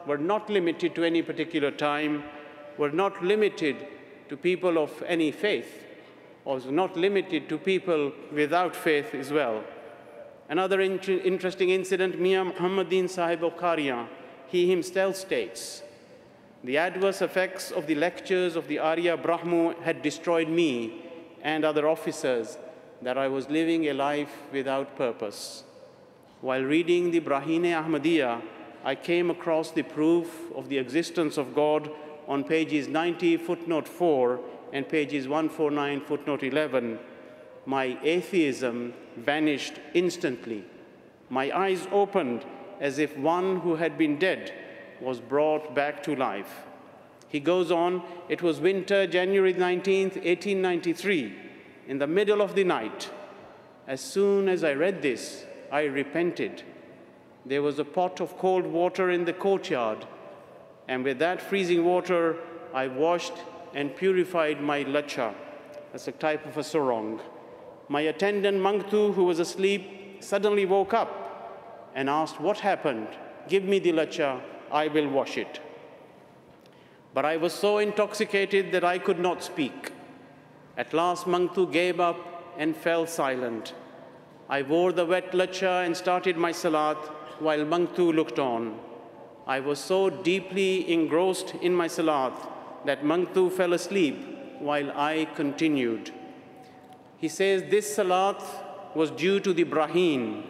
were 0.08 0.18
not 0.18 0.50
limited 0.50 0.96
to 0.96 1.04
any 1.04 1.22
particular 1.22 1.72
time, 1.72 2.24
were 2.78 2.92
not 2.92 3.24
limited 3.24 3.88
to 4.30 4.38
people 4.38 4.78
of 4.78 5.04
any 5.06 5.32
faith, 5.32 5.84
was 6.46 6.68
not 6.68 6.96
limited 6.96 7.50
to 7.50 7.58
people 7.58 8.14
without 8.32 8.76
faith 8.76 9.14
as 9.16 9.32
well. 9.32 9.64
Another 10.48 10.80
in 10.80 11.00
interesting 11.00 11.72
incident, 11.72 12.20
Mia 12.20 12.46
Muhammadin 12.46 13.10
Sahib 13.10 13.44
of 13.44 13.58
Kariyan, 13.58 14.08
he 14.48 14.70
himself 14.70 15.16
states, 15.16 15.82
the 16.64 16.78
adverse 16.78 17.22
effects 17.22 17.72
of 17.72 17.88
the 17.88 17.96
lectures 17.96 18.56
of 18.56 18.68
the 18.68 18.80
Arya 18.80 19.18
Brahmo 19.18 19.74
had 19.82 20.02
destroyed 20.02 20.48
me 20.48 21.04
and 21.42 21.66
other 21.66 21.88
officers, 21.88 22.58
that 23.02 23.18
I 23.18 23.28
was 23.28 23.50
living 23.50 23.88
a 23.88 23.94
life 23.94 24.34
without 24.52 24.96
purpose. 24.96 25.64
While 26.42 26.64
reading 26.64 27.12
the 27.12 27.20
Brahine 27.20 27.66
Ahmadiyya, 27.66 28.42
I 28.84 28.96
came 28.96 29.30
across 29.30 29.72
the 29.72 29.84
proof 29.84 30.52
of 30.56 30.70
the 30.70 30.78
existence 30.78 31.38
of 31.38 31.54
God 31.56 31.92
on 32.28 32.44
pages 32.44 32.88
90, 32.88 33.38
footnote 33.38 33.88
4, 33.88 34.40
and 34.76 34.90
pages 34.90 35.26
149, 35.26 36.02
footnote 36.02 36.44
11. 36.44 37.00
My 37.66 37.98
atheism 38.04 38.94
vanished 39.16 39.80
instantly. 39.94 40.66
My 41.30 41.50
eyes 41.58 41.88
opened 41.94 42.44
as 42.82 43.00
if 43.00 43.18
one 43.18 43.62
who 43.62 43.76
had 43.78 43.98
been 43.98 44.20
dead 44.20 44.54
was 45.00 45.22
brought 45.22 45.74
back 45.74 46.04
to 46.04 46.16
life. 46.18 46.64
He 47.30 47.40
goes 47.40 47.72
on, 47.72 48.04
it 48.28 48.42
was 48.42 48.60
winter, 48.60 49.08
January 49.08 49.54
19th, 49.54 50.18
1893, 50.18 51.34
in 51.88 51.98
the 51.98 52.06
middle 52.06 52.42
of 52.42 52.54
the 52.54 52.66
night. 52.66 53.10
As 53.88 54.02
soon 54.02 54.50
as 54.50 54.66
I 54.66 54.74
read 54.74 55.02
this, 55.02 55.46
I 55.72 55.84
repented. 55.84 56.64
There 57.46 57.62
was 57.62 57.80
a 57.80 57.86
pot 57.86 58.20
of 58.20 58.38
cold 58.38 58.66
water 58.66 59.10
in 59.10 59.24
the 59.24 59.32
courtyard, 59.32 60.06
and 60.90 61.06
with 61.06 61.20
that 61.20 61.42
freezing 61.42 61.86
water, 61.86 62.36
I 62.74 62.88
washed 62.88 63.36
and 63.76 63.96
purified 63.96 64.62
my 64.62 64.84
lacha. 64.86 65.36
That's 65.92 66.08
a 66.08 66.14
type 66.14 66.46
of 66.46 66.58
a 66.58 66.64
sarong. 66.64 67.22
My 67.90 68.02
attendant 68.02 68.58
Mangtu, 68.58 69.14
who 69.14 69.26
was 69.26 69.40
asleep, 69.40 70.24
suddenly 70.24 70.66
woke 70.66 70.94
up 70.94 71.92
and 71.94 72.10
asked, 72.10 72.40
What 72.40 72.60
happened? 72.60 73.10
Give 73.50 73.66
me 73.66 73.80
the 73.80 73.92
lacha, 73.92 74.42
I 74.72 74.88
will 74.88 75.10
wash 75.10 75.38
it. 75.38 75.60
But 77.14 77.26
I 77.26 77.38
was 77.38 77.54
so 77.54 77.78
intoxicated 77.78 78.72
that 78.72 78.84
I 78.84 78.98
could 78.98 79.20
not 79.20 79.44
speak. 79.44 79.92
At 80.78 80.94
last, 80.94 81.26
Mangtu 81.26 81.72
gave 81.72 82.00
up 82.00 82.18
and 82.58 82.76
fell 82.76 83.06
silent. 83.06 83.74
I 84.50 84.62
wore 84.62 84.94
the 84.94 85.06
wet 85.06 85.34
lacha 85.34 85.86
and 85.86 85.96
started 85.96 86.38
my 86.38 86.52
salat 86.54 86.98
while 87.40 87.66
Mangtu 87.66 88.14
looked 88.14 88.40
on. 88.40 88.80
I 89.46 89.60
was 89.60 89.80
so 89.80 90.10
deeply 90.10 90.92
engrossed 90.92 91.56
in 91.62 91.74
my 91.74 91.88
salat 91.88 92.34
that 92.86 93.04
Mangtu 93.04 93.52
fell 93.52 93.74
asleep 93.74 94.18
while 94.60 94.92
I 94.92 95.26
continued. 95.36 96.12
He 97.18 97.28
says 97.28 97.64
this 97.70 97.96
salat 97.96 98.42
was 98.96 99.12
due 99.12 99.40
to 99.42 99.54
the 99.54 99.64
Brahim, 99.64 100.44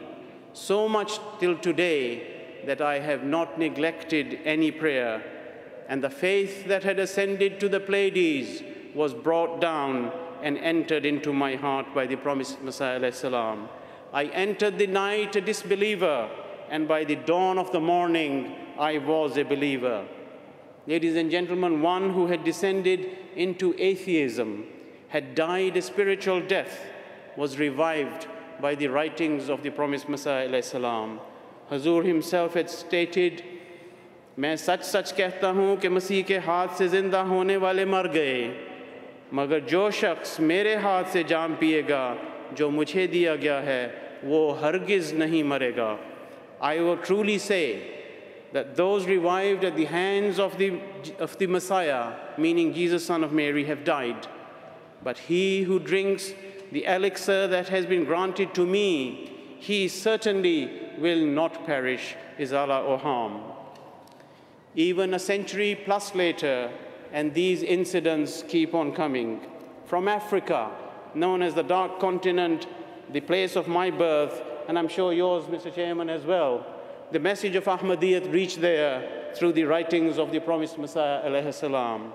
so 0.53 0.87
much 0.87 1.19
till 1.39 1.57
today 1.57 2.61
that 2.65 2.81
I 2.81 2.99
have 2.99 3.23
not 3.23 3.59
neglected 3.59 4.39
any 4.45 4.71
prayer, 4.71 5.23
and 5.87 6.03
the 6.03 6.09
faith 6.09 6.67
that 6.67 6.83
had 6.83 6.99
ascended 6.99 7.59
to 7.59 7.69
the 7.69 7.79
Pleiades 7.79 8.63
was 8.93 9.13
brought 9.13 9.61
down 9.61 10.11
and 10.41 10.57
entered 10.57 11.05
into 11.05 11.33
my 11.33 11.55
heart 11.55 11.93
by 11.93 12.05
the 12.05 12.15
promised 12.15 12.61
Messiah. 12.61 13.11
I 14.13 14.25
entered 14.25 14.77
the 14.77 14.87
night 14.87 15.35
a 15.35 15.41
disbeliever, 15.41 16.29
and 16.69 16.87
by 16.87 17.03
the 17.03 17.15
dawn 17.15 17.57
of 17.57 17.71
the 17.71 17.79
morning 17.79 18.55
I 18.79 18.97
was 18.97 19.37
a 19.37 19.43
believer 19.43 20.05
Ladies 20.86 21.16
and 21.16 21.30
gentlemen, 21.30 21.82
one 21.82 22.10
who 22.10 22.26
had 22.26 22.42
descended 22.44 23.08
into 23.36 23.74
atheism, 23.78 24.64
had 25.08 25.34
died 25.34 25.76
a 25.76 25.82
spiritual 25.82 26.40
death, 26.40 26.86
was 27.36 27.58
revived 27.58 28.26
by 28.60 28.74
the 28.74 28.88
writings 28.88 29.48
of 29.48 29.62
the 29.62 29.70
promised 29.70 30.08
Messiah. 30.08 30.62
Salam. 30.62 31.20
Hazur 31.70 32.04
himself 32.04 32.54
had 32.54 32.68
stated, 32.70 33.42
मैं 34.38 34.54
सच 34.56 34.82
सच 34.84 35.12
कहता 35.12 35.48
हूँ 35.56 35.76
कि 35.80 35.88
मसीह 35.88 36.22
के 36.26 36.36
हाथ 36.46 36.76
से 36.78 36.88
ज़िंदा 36.88 37.20
होने 37.30 37.56
वाले 37.60 37.84
मर 37.84 38.06
गए 38.08 38.38
मगर 39.34 39.60
जो 39.68 39.90
शख्स 39.90 40.38
मेरे 40.40 40.74
हाथ 40.84 41.04
से 41.12 41.24
जाम 41.24 41.54
पिएगा 41.60 42.04
जो 42.56 42.68
मुझे 42.70 43.06
दिया 43.06 43.34
गया 43.42 43.58
है 43.68 43.82
वो 44.24 44.40
हरगिज़ 44.62 45.14
नहीं 45.16 45.42
मरेगा 45.44 45.90
I 46.62 46.78
will 46.80 46.96
truly 46.98 47.38
say 47.38 47.64
that 48.55 48.77
those 48.77 49.05
revived 49.05 49.65
at 49.65 49.75
the 49.75 49.83
hands 49.83 50.39
of 50.39 50.57
the, 50.57 50.79
of 51.19 51.37
the 51.39 51.45
Messiah, 51.45 52.13
meaning 52.37 52.73
Jesus, 52.73 53.05
son 53.05 53.21
of 53.21 53.33
Mary, 53.33 53.65
have 53.65 53.83
died. 53.83 54.29
But 55.03 55.17
he 55.17 55.63
who 55.63 55.77
drinks 55.77 56.33
the 56.71 56.85
elixir 56.85 57.47
that 57.47 57.67
has 57.67 57.85
been 57.85 58.05
granted 58.05 58.53
to 58.53 58.65
me, 58.65 59.57
he 59.59 59.89
certainly 59.89 60.71
will 60.97 61.25
not 61.25 61.65
perish, 61.65 62.15
is 62.39 62.53
Allah 62.53 62.81
or 62.81 62.97
harm. 62.97 63.41
Even 64.73 65.13
a 65.13 65.19
century 65.19 65.77
plus 65.83 66.15
later, 66.15 66.71
and 67.11 67.33
these 67.33 67.61
incidents 67.61 68.41
keep 68.47 68.73
on 68.73 68.93
coming. 68.93 69.45
From 69.83 70.07
Africa, 70.07 70.71
known 71.13 71.41
as 71.41 71.55
the 71.55 71.63
Dark 71.63 71.99
Continent, 71.99 72.67
the 73.11 73.19
place 73.19 73.57
of 73.57 73.67
my 73.67 73.91
birth, 73.91 74.41
and 74.69 74.79
I'm 74.79 74.87
sure 74.87 75.11
yours, 75.11 75.43
Mr. 75.47 75.75
Chairman, 75.75 76.09
as 76.09 76.23
well, 76.23 76.65
the 77.11 77.19
message 77.19 77.55
of 77.55 77.65
Ahmadiyyat 77.65 78.31
reached 78.33 78.61
there 78.61 79.31
through 79.35 79.53
the 79.53 79.63
writings 79.63 80.17
of 80.17 80.31
the 80.31 80.39
promised 80.39 80.77
Messiah 80.77 81.51
salam, 81.53 82.13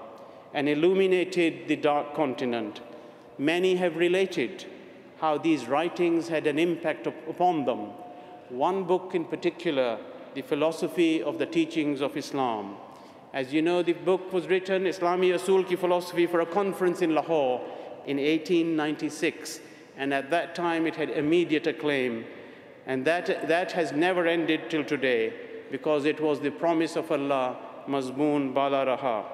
and 0.52 0.68
illuminated 0.68 1.68
the 1.68 1.76
dark 1.76 2.14
continent. 2.14 2.80
Many 3.38 3.76
have 3.76 3.96
related 3.96 4.66
how 5.20 5.38
these 5.38 5.66
writings 5.66 6.28
had 6.28 6.46
an 6.46 6.58
impact 6.58 7.06
upon 7.06 7.66
them. 7.66 7.90
One 8.48 8.84
book 8.84 9.14
in 9.14 9.26
particular, 9.26 9.98
The 10.34 10.42
Philosophy 10.42 11.22
of 11.22 11.38
the 11.38 11.46
Teachings 11.46 12.00
of 12.00 12.16
Islam. 12.16 12.76
As 13.32 13.52
you 13.52 13.62
know, 13.62 13.82
the 13.82 13.92
book 13.92 14.32
was 14.32 14.48
written, 14.48 14.84
Islami 14.84 15.32
Asul 15.32 15.68
Ki 15.68 15.76
Philosophy, 15.76 16.26
for 16.26 16.40
a 16.40 16.46
conference 16.46 17.00
in 17.00 17.14
Lahore 17.14 17.60
in 18.06 18.16
1896, 18.16 19.60
and 19.96 20.12
at 20.12 20.30
that 20.30 20.54
time 20.54 20.86
it 20.86 20.96
had 20.96 21.10
immediate 21.10 21.66
acclaim. 21.66 22.24
And 22.90 23.04
that, 23.04 23.46
that 23.46 23.70
has 23.70 23.92
never 23.92 24.26
ended 24.26 24.68
till 24.68 24.82
today 24.82 25.32
because 25.70 26.04
it 26.04 26.20
was 26.20 26.40
the 26.40 26.50
promise 26.50 26.96
of 26.96 27.08
Allah, 27.12 27.56
Mazmoon 27.86 28.52
Bala 28.52 28.84
Raha. 28.84 29.24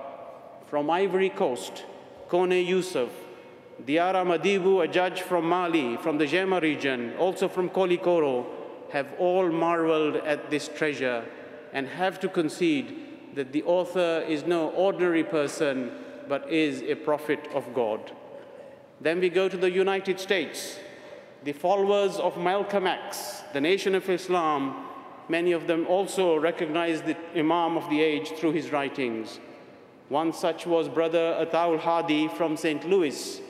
From 0.69 0.91
Ivory 0.91 1.31
Coast, 1.31 1.85
Kone 2.29 2.67
Yusuf, 2.67 3.09
Diara 3.83 4.27
Madibu, 4.27 4.85
a 4.85 4.87
judge 4.87 5.23
from 5.23 5.49
Mali, 5.49 5.97
from 5.97 6.19
the 6.19 6.27
Jema 6.27 6.61
region, 6.61 7.15
also 7.17 7.49
from 7.49 7.71
Koulikoro, 7.71 8.45
have 8.93 9.07
all 9.19 9.49
marveled 9.49 10.17
at 10.17 10.51
this 10.51 10.69
treasure 10.69 11.25
and 11.73 11.89
have 11.89 12.21
to 12.21 12.29
concede 12.29 12.95
that 13.37 13.53
the 13.53 13.63
author 13.63 14.23
is 14.29 14.45
no 14.45 14.69
ordinary 14.73 15.25
person, 15.25 15.93
but 16.29 16.53
is 16.53 16.83
a 16.83 16.95
prophet 16.95 17.49
of 17.55 17.73
God. 17.73 18.13
Then 19.01 19.19
we 19.19 19.31
go 19.31 19.49
to 19.49 19.57
the 19.57 19.71
United 19.71 20.21
States, 20.21 20.79
the 21.47 21.53
followers 21.53 22.17
of 22.17 22.37
Malcolm 22.37 22.89
X, 22.89 23.45
the 23.53 23.61
Nation 23.61 23.95
of 23.95 24.11
Islam, 24.11 24.85
many 25.29 25.53
of 25.53 25.69
them 25.69 25.87
also 25.87 26.37
recognized 26.37 27.07
the 27.07 27.17
Imam 27.37 27.77
of 27.77 27.89
the 27.89 28.03
age 28.03 28.31
through 28.33 28.51
his 28.51 28.73
writings. 28.73 29.39
One 30.09 30.33
such 30.33 30.67
was 30.67 30.89
Brother 30.89 31.39
Ataul 31.41 31.79
Hadi 31.79 32.27
from 32.27 32.57
St. 32.57 32.85
Louis, 32.89 33.41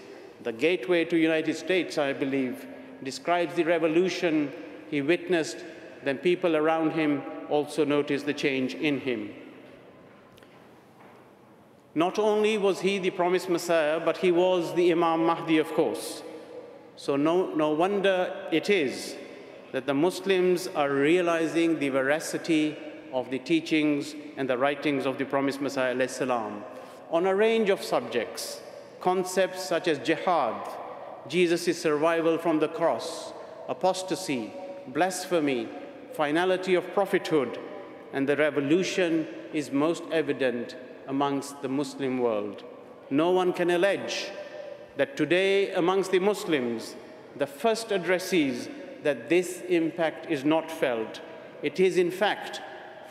the 0.43 0.53
gateway 0.53 1.07
to 1.07 1.17
United 1.17 1.57
States, 1.57 1.97
I 1.97 2.13
believe, 2.13 2.67
describes 3.03 3.55
the 3.55 3.65
revolution 3.65 4.53
he 4.91 5.01
witnessed, 5.01 5.65
then 6.05 6.19
people 6.19 6.55
around 6.55 6.91
him 6.91 7.23
also 7.49 7.87
noticed 7.87 8.27
the 8.27 8.35
change 8.35 8.75
in 8.75 9.01
him. 9.01 9.31
Not 11.95 12.19
only 12.19 12.59
was 12.59 12.81
he 12.81 12.99
the 12.99 13.09
promised 13.09 13.49
Messiah, 13.49 13.99
but 13.99 14.19
he 14.19 14.33
was 14.33 14.75
the 14.75 14.93
Imam 14.93 15.25
Mahdi, 15.25 15.57
of 15.57 15.73
course. 15.73 16.23
So 16.97 17.17
no, 17.17 17.55
no 17.55 17.71
wonder 17.71 18.35
it 18.51 18.71
is 18.71 19.17
that 19.73 19.87
the 19.87 19.95
Muslims 19.95 20.67
are 20.69 20.91
realizing 20.91 21.79
the 21.79 21.91
veracity 21.91 22.77
of 23.13 23.31
the 23.31 23.39
teachings 23.39 24.15
and 24.37 24.49
the 24.49 24.57
writings 24.59 25.07
of 25.07 25.19
the 25.19 25.25
promised 25.25 25.61
Messiah 25.61 26.09
salam, 26.09 26.65
on 27.11 27.27
a 27.27 27.35
range 27.35 27.71
of 27.71 27.83
subjects, 27.83 28.61
concepts 29.01 29.63
such 29.65 29.89
as 29.89 29.99
jihad, 29.99 30.55
Jesus' 31.29 31.81
survival 31.81 32.39
from 32.39 32.61
the 32.61 32.69
cross, 32.69 33.33
apostasy, 33.69 34.53
blasphemy, 34.89 35.69
finality 36.13 36.75
of 36.75 36.95
prophethood, 36.95 37.59
and 38.13 38.29
the 38.29 38.37
revolution 38.37 39.27
is 39.53 39.71
most 39.71 40.03
evident 40.13 40.77
amongst 41.07 41.61
the 41.63 41.69
Muslim 41.69 42.19
world. 42.19 42.65
No 43.11 43.31
one 43.31 43.53
can 43.53 43.71
allege 43.71 44.31
that 44.97 45.17
today 45.17 45.73
amongst 45.73 46.11
the 46.11 46.19
Muslims, 46.19 46.97
the 47.37 47.47
first 47.47 47.89
addressees 47.89 48.69
that 49.03 49.29
this 49.29 49.63
impact 49.69 50.31
is 50.31 50.45
not 50.45 50.71
felt. 50.71 51.21
It 51.63 51.79
is 51.81 51.99
in 51.99 52.11
fact 52.11 52.61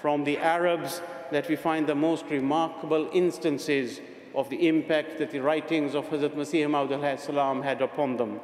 from 0.01 0.23
the 0.23 0.37
Arabs 0.37 1.01
that 1.31 1.47
we 1.47 1.55
find 1.55 1.87
the 1.87 1.95
most 1.95 2.25
remarkable 2.29 3.09
instances 3.13 4.01
of 4.33 4.49
the 4.49 4.67
impact 4.67 5.17
that 5.17 5.31
the 5.31 5.39
writings 5.39 5.95
of 5.95 6.05
Hazrat 6.09 6.35
Masih 6.35 6.69
Maud 6.69 7.63
had 7.63 7.81
upon 7.81 8.17
them. 8.17 8.39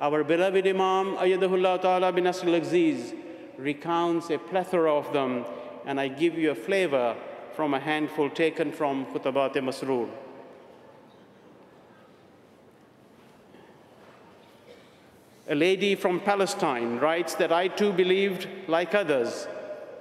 Our 0.00 0.24
beloved 0.24 0.66
Imam 0.66 1.16
Ayadahullah 1.16 1.82
Ta'ala 1.82 2.12
bin 2.12 2.24
Nasr 2.24 2.48
al-Aziz 2.48 3.12
recounts 3.58 4.30
a 4.30 4.38
plethora 4.38 4.94
of 4.94 5.12
them, 5.12 5.44
and 5.84 6.00
I 6.00 6.08
give 6.08 6.38
you 6.38 6.52
a 6.52 6.54
flavor 6.54 7.16
from 7.54 7.74
a 7.74 7.80
handful 7.80 8.30
taken 8.30 8.70
from 8.72 9.06
Khutabat 9.06 9.54
Masroor. 9.54 10.08
A 15.50 15.54
lady 15.54 15.94
from 15.94 16.20
Palestine 16.20 16.98
writes 16.98 17.34
that 17.36 17.50
I 17.50 17.68
too 17.68 17.90
believed, 17.90 18.46
like 18.66 18.94
others, 18.94 19.48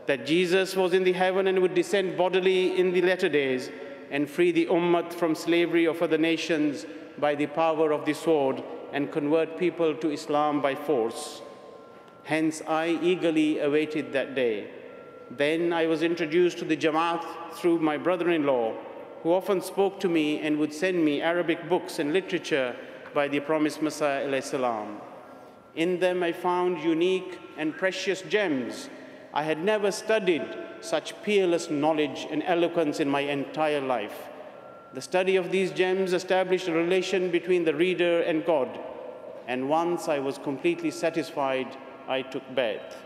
that 0.06 0.26
Jesus 0.26 0.76
was 0.76 0.94
in 0.94 1.06
the 1.06 1.14
heaven 1.14 1.48
and 1.48 1.60
would 1.62 1.74
descend 1.74 2.18
bodily 2.18 2.78
in 2.78 2.92
the 2.92 3.02
latter 3.02 3.30
days 3.30 3.72
and 4.12 4.30
free 4.30 4.52
the 4.52 4.66
ummah 4.66 5.14
from 5.14 5.36
slavery 5.36 5.86
of 5.86 6.02
other 6.02 6.18
nations 6.18 6.86
by 7.18 7.34
the 7.34 7.46
power 7.48 7.94
of 7.94 8.04
the 8.04 8.14
sword 8.14 8.62
and 8.92 9.10
convert 9.10 9.58
people 9.58 9.96
to 9.96 10.12
Islam 10.12 10.62
by 10.62 10.76
force. 10.76 11.42
Hence, 12.26 12.62
I 12.68 13.00
eagerly 13.02 13.60
awaited 13.60 14.12
that 14.12 14.36
day. 14.36 14.70
Then 15.32 15.72
I 15.72 15.88
was 15.88 16.04
introduced 16.04 16.58
to 16.58 16.66
the 16.66 16.76
Jamaat 16.76 17.24
through 17.54 17.80
my 17.80 17.96
brother-in-law, 17.96 18.74
who 19.24 19.34
often 19.34 19.62
spoke 19.62 20.02
to 20.02 20.10
me 20.10 20.40
and 20.42 20.58
would 20.58 20.74
send 20.74 21.04
me 21.06 21.22
Arabic 21.22 21.70
books 21.70 22.00
and 22.00 22.12
literature 22.12 22.76
by 23.14 23.30
the 23.30 23.40
promised 23.40 23.82
Messiah. 23.82 24.28
In 25.78 26.00
them 26.00 26.24
I 26.24 26.34
found 26.34 26.84
unique 26.84 27.40
and 27.58 27.78
precious 27.78 28.22
gems. 28.24 28.90
I 29.34 29.44
had 29.44 29.64
never 29.64 29.92
studied 29.92 30.44
such 30.82 31.14
peerless 31.24 31.70
knowledge 31.70 32.28
and 32.30 32.44
eloquence 32.44 33.00
in 33.00 33.10
my 33.10 33.22
entire 33.22 33.80
life. 33.80 34.18
The 34.94 35.02
study 35.02 35.38
of 35.38 35.52
these 35.52 35.72
gems 35.72 36.12
established 36.12 36.68
a 36.68 36.74
relation 36.74 37.32
between 37.32 37.64
the 37.64 37.76
reader 37.76 38.22
and 38.24 38.46
God. 38.46 38.70
and 39.48 39.70
once 39.70 40.10
I 40.10 40.20
was 40.20 40.38
completely 40.38 40.92
satisfied, 40.92 41.76
I 42.08 42.22
took 42.22 42.44
bath. 42.54 42.98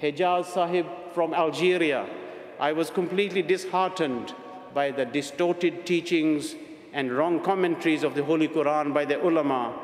Hejaz 0.00 0.46
Sahib 0.46 0.86
from 1.12 1.34
Algeria, 1.34 2.08
I 2.58 2.72
was 2.72 2.90
completely 2.90 3.42
disheartened 3.42 4.34
by 4.72 4.90
the 4.90 5.04
distorted 5.04 5.84
teachings 5.84 6.56
and 6.92 7.12
wrong 7.12 7.40
commentaries 7.40 8.02
of 8.02 8.14
the 8.14 8.24
Holy 8.24 8.48
Quran 8.48 8.94
by 8.94 9.04
the 9.04 9.22
ulama, 9.22 9.78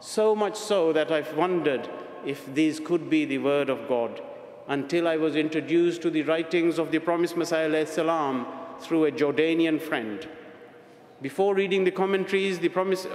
so 0.00 0.34
much 0.34 0.56
so 0.56 0.92
that 0.92 1.10
I've 1.10 1.36
wondered 1.36 1.88
if 2.24 2.52
these 2.54 2.80
could 2.80 3.08
be 3.10 3.24
the 3.24 3.38
word 3.38 3.68
of 3.68 3.88
God 3.88 4.22
until 4.68 5.06
I 5.06 5.16
was 5.16 5.36
introduced 5.36 6.02
to 6.02 6.10
the 6.10 6.22
writings 6.22 6.78
of 6.78 6.90
the 6.90 6.98
promised 6.98 7.36
Messiah 7.36 7.86
salam, 7.86 8.46
through 8.80 9.06
a 9.06 9.12
Jordanian 9.12 9.80
friend. 9.80 10.26
Before 11.22 11.54
reading 11.54 11.84
the 11.84 11.90
commentaries, 11.90 12.58
the 12.58 12.68
promise, 12.68 13.06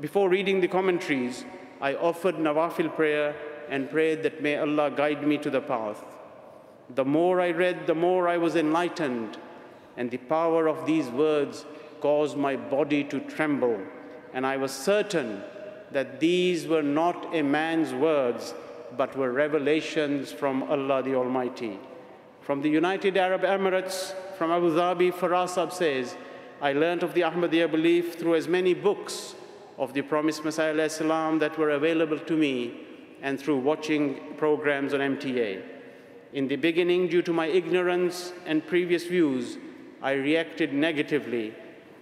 before 0.00 0.28
reading 0.28 0.60
the 0.60 0.68
commentaries, 0.68 1.44
I 1.80 1.94
offered 1.94 2.36
Nawafil 2.36 2.94
prayer 2.94 3.34
and 3.68 3.90
prayed 3.90 4.22
that 4.22 4.42
may 4.42 4.56
Allah 4.56 4.90
guide 4.90 5.26
me 5.26 5.38
to 5.38 5.50
the 5.50 5.60
path. 5.60 6.04
The 6.94 7.04
more 7.04 7.40
I 7.40 7.50
read, 7.50 7.86
the 7.86 7.94
more 7.94 8.28
I 8.28 8.36
was 8.36 8.54
enlightened, 8.54 9.38
and 9.96 10.10
the 10.10 10.18
power 10.18 10.68
of 10.68 10.86
these 10.86 11.08
words 11.08 11.64
caused 12.00 12.36
my 12.36 12.56
body 12.56 13.02
to 13.04 13.20
tremble, 13.20 13.80
and 14.34 14.46
I 14.46 14.56
was 14.56 14.72
certain 14.72 15.42
that 15.92 16.20
these 16.20 16.66
were 16.66 16.82
not 16.82 17.34
a 17.34 17.42
man's 17.42 17.92
words, 17.92 18.54
but 18.96 19.16
were 19.16 19.32
revelations 19.32 20.32
from 20.32 20.62
Allah 20.64 21.02
the 21.02 21.14
Almighty. 21.14 21.78
From 22.40 22.62
the 22.62 22.68
United 22.68 23.16
Arab 23.16 23.42
Emirates, 23.42 24.14
from 24.36 24.50
Abu 24.50 24.70
Dhabi, 24.70 25.12
Farasab 25.12 25.72
says, 25.72 26.16
I 26.60 26.72
learned 26.72 27.02
of 27.02 27.14
the 27.14 27.22
Ahmadiyya 27.22 27.70
belief 27.70 28.18
through 28.18 28.34
as 28.34 28.48
many 28.48 28.74
books 28.74 29.34
of 29.78 29.92
the 29.94 30.02
promised 30.02 30.44
Messiah 30.44 30.74
that 30.74 31.58
were 31.58 31.70
available 31.70 32.18
to 32.18 32.36
me 32.36 32.74
and 33.22 33.38
through 33.38 33.58
watching 33.58 34.34
programs 34.36 34.94
on 34.94 35.00
MTA. 35.00 35.62
In 36.32 36.48
the 36.48 36.56
beginning, 36.56 37.08
due 37.08 37.22
to 37.22 37.32
my 37.32 37.46
ignorance 37.46 38.32
and 38.46 38.66
previous 38.66 39.04
views, 39.04 39.58
I 40.02 40.12
reacted 40.12 40.72
negatively. 40.72 41.54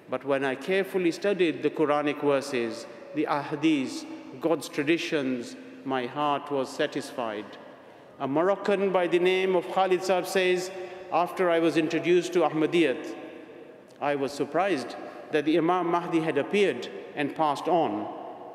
But 0.09 0.25
when 0.25 0.45
I 0.45 0.55
carefully 0.55 1.11
studied 1.11 1.63
the 1.63 1.71
Quranic 1.71 2.23
verses, 2.23 2.87
the 3.15 3.27
ahadith, 3.27 4.07
God's 4.41 4.69
traditions, 4.69 5.57
my 5.85 6.07
heart 6.07 6.51
was 6.51 6.69
satisfied. 6.69 7.47
A 8.19 8.29
Moroccan 8.29 8.93
by 8.93 9.07
the 9.07 9.19
name 9.19 9.57
of 9.57 9.71
Khalid 9.73 10.01
Saab 10.01 10.27
says, 10.27 10.71
after 11.13 11.51
I 11.51 11.59
was 11.59 11.77
introduced 11.77 12.33
to 12.35 12.41
Ahmadiyyat, 12.41 13.17
I 14.01 14.15
was 14.15 14.33
surprised 14.33 14.95
that 15.33 15.45
the 15.45 15.59
Imam 15.59 15.89
Mahdi 15.89 16.21
had 16.21 16.39
appeared 16.39 16.89
and 17.17 17.35
passed 17.35 17.69
on, 17.69 18.07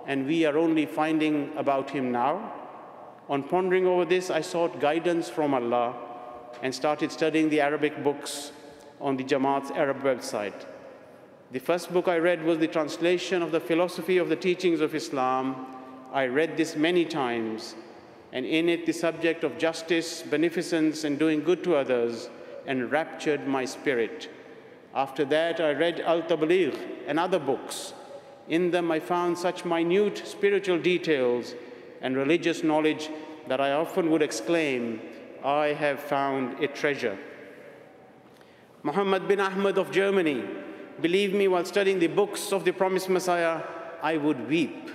and 0.07 0.25
we 0.25 0.45
are 0.45 0.57
only 0.57 0.85
finding 0.85 1.51
about 1.57 1.89
him 1.89 2.11
now. 2.11 2.53
On 3.27 3.43
pondering 3.43 3.87
over 3.87 4.05
this, 4.05 4.29
I 4.29 4.41
sought 4.41 4.79
guidance 4.79 5.29
from 5.29 5.53
Allah 5.53 5.95
and 6.61 6.73
started 6.73 7.11
studying 7.11 7.49
the 7.49 7.61
Arabic 7.61 8.03
books 8.03 8.51
on 9.01 9.17
the 9.17 9.23
Jamaat's 9.23 9.71
Arab 9.71 10.01
website. 10.01 10.65
The 11.55 11.61
first 11.61 11.93
book 11.93 12.09
I 12.09 12.17
read 12.17 12.43
was 12.43 12.57
the 12.57 12.67
translation 12.67 13.41
of 13.41 13.53
the 13.53 13.61
philosophy 13.61 14.17
of 14.17 14.27
the 14.27 14.35
teachings 14.35 14.81
of 14.81 14.93
Islam. 14.93 15.65
I 16.11 16.25
read 16.25 16.57
this 16.57 16.75
many 16.75 17.05
times, 17.05 17.75
and 18.33 18.45
in 18.45 18.67
it 18.67 18.85
the 18.85 18.91
subject 18.91 19.45
of 19.45 19.57
justice, 19.57 20.21
beneficence, 20.21 21.05
and 21.05 21.17
doing 21.17 21.45
good 21.45 21.63
to 21.63 21.77
others 21.77 22.29
enraptured 22.67 23.47
my 23.47 23.63
spirit. 23.63 24.29
After 24.93 25.23
that, 25.23 25.61
I 25.61 25.71
read 25.71 26.01
Al-Tabligh 26.01 26.75
and 27.07 27.17
other 27.17 27.39
books. 27.39 27.93
In 28.49 28.71
them, 28.71 28.91
I 28.91 28.99
found 28.99 29.37
such 29.37 29.63
minute 29.63 30.23
spiritual 30.27 30.79
details 30.79 31.55
and 32.01 32.17
religious 32.17 32.63
knowledge 32.63 33.09
that 33.47 33.61
I 33.61 33.71
often 33.71 34.11
would 34.11 34.21
exclaim, 34.21 34.99
I 35.41 35.67
have 35.67 36.01
found 36.01 36.61
a 36.61 36.67
treasure. 36.67 37.17
Muhammad 38.83 39.25
bin 39.29 39.39
Ahmad 39.39 39.77
of 39.77 39.89
Germany, 39.91 40.43
believe 41.01 41.33
me, 41.33 41.47
while 41.47 41.65
studying 41.65 41.99
the 41.99 42.07
books 42.07 42.51
of 42.51 42.65
the 42.65 42.71
promised 42.71 43.09
Messiah, 43.09 43.61
I 44.01 44.17
would 44.17 44.49
weep 44.49 44.89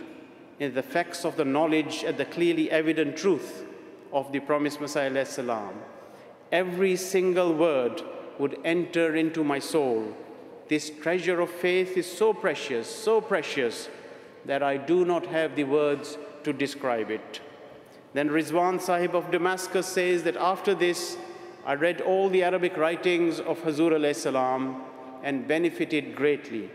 in 0.59 0.75
the 0.75 0.81
effects 0.81 1.25
of 1.25 1.37
the 1.37 1.45
knowledge 1.45 2.05
and 2.05 2.17
the 2.17 2.25
clearly 2.25 2.71
evident 2.71 3.17
truth 3.17 3.65
of 4.13 4.31
the 4.33 4.41
promised 4.41 4.81
Messiah. 4.81 5.25
Salam. 5.25 5.75
Every 6.53 6.97
single 6.97 7.55
word 7.55 8.03
would 8.39 8.59
enter 8.65 9.15
into 9.17 9.45
my 9.45 9.59
soul. 9.59 10.17
This 10.69 10.91
treasure 10.91 11.41
of 11.41 11.51
faith 11.51 11.97
is 11.97 12.11
so 12.11 12.33
precious, 12.33 12.89
so 12.89 13.21
precious, 13.21 13.89
that 14.45 14.63
I 14.63 14.77
do 14.77 15.05
not 15.05 15.27
have 15.27 15.57
the 15.57 15.65
words 15.65 16.17
to 16.45 16.53
describe 16.53 17.11
it. 17.11 17.41
Then 18.13 18.29
Rizwan 18.29 18.81
Sahib 18.81 19.15
of 19.15 19.31
Damascus 19.31 19.87
says 19.87 20.23
that 20.25 20.37
after 20.37 20.75
this, 20.75 21.17
I 21.65 21.75
read 21.75 22.01
all 22.01 22.29
the 22.29 22.43
Arabic 22.43 22.77
writings 22.77 23.39
of 23.39 23.61
Hazur 23.61 23.93
alayhi 23.93 24.17
salam 24.17 24.83
and 25.23 25.47
benefited 25.47 26.15
greatly. 26.15 26.71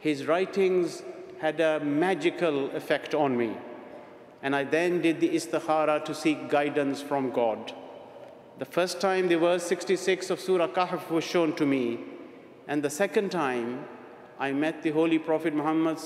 His 0.00 0.26
writings 0.26 1.02
had 1.40 1.60
a 1.60 1.80
magical 1.80 2.70
effect 2.70 3.14
on 3.14 3.36
me. 3.36 3.56
And 4.42 4.54
I 4.54 4.64
then 4.64 5.02
did 5.02 5.20
the 5.20 5.30
istikhara 5.30 6.04
to 6.04 6.14
seek 6.14 6.48
guidance 6.48 7.02
from 7.02 7.30
God. 7.30 7.72
The 8.58 8.64
first 8.64 9.00
time 9.00 9.28
the 9.28 9.38
verse 9.38 9.64
66 9.64 10.30
of 10.30 10.40
Surah 10.40 10.68
Kahf 10.68 11.10
was 11.10 11.24
shown 11.24 11.54
to 11.56 11.66
me, 11.66 12.00
and 12.66 12.82
the 12.82 12.90
second 12.90 13.30
time 13.30 13.84
I 14.38 14.52
met 14.52 14.82
the 14.82 14.90
Holy 14.90 15.18
Prophet 15.18 15.54
Muhammad 15.54 15.98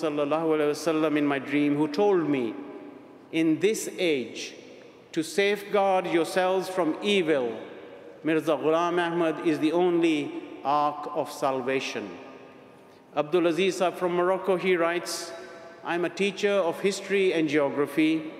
in 1.16 1.26
my 1.26 1.38
dream, 1.38 1.76
who 1.76 1.88
told 1.88 2.28
me, 2.28 2.54
in 3.32 3.58
this 3.60 3.88
age, 3.98 4.54
to 5.12 5.22
safeguard 5.22 6.06
yourselves 6.06 6.68
from 6.68 6.96
evil, 7.02 7.58
Mirza 8.22 8.52
Ghulam 8.52 8.98
Ahmad 8.98 9.46
is 9.46 9.58
the 9.58 9.72
only 9.72 10.41
ark 10.64 11.10
of 11.14 11.30
salvation. 11.30 12.10
Abdul 13.16 13.46
Aziz 13.46 13.82
from 13.96 14.14
Morocco, 14.14 14.56
he 14.56 14.76
writes, 14.76 15.32
I'm 15.84 16.04
a 16.04 16.10
teacher 16.10 16.52
of 16.52 16.80
history 16.80 17.32
and 17.34 17.48
geography, 17.48 18.32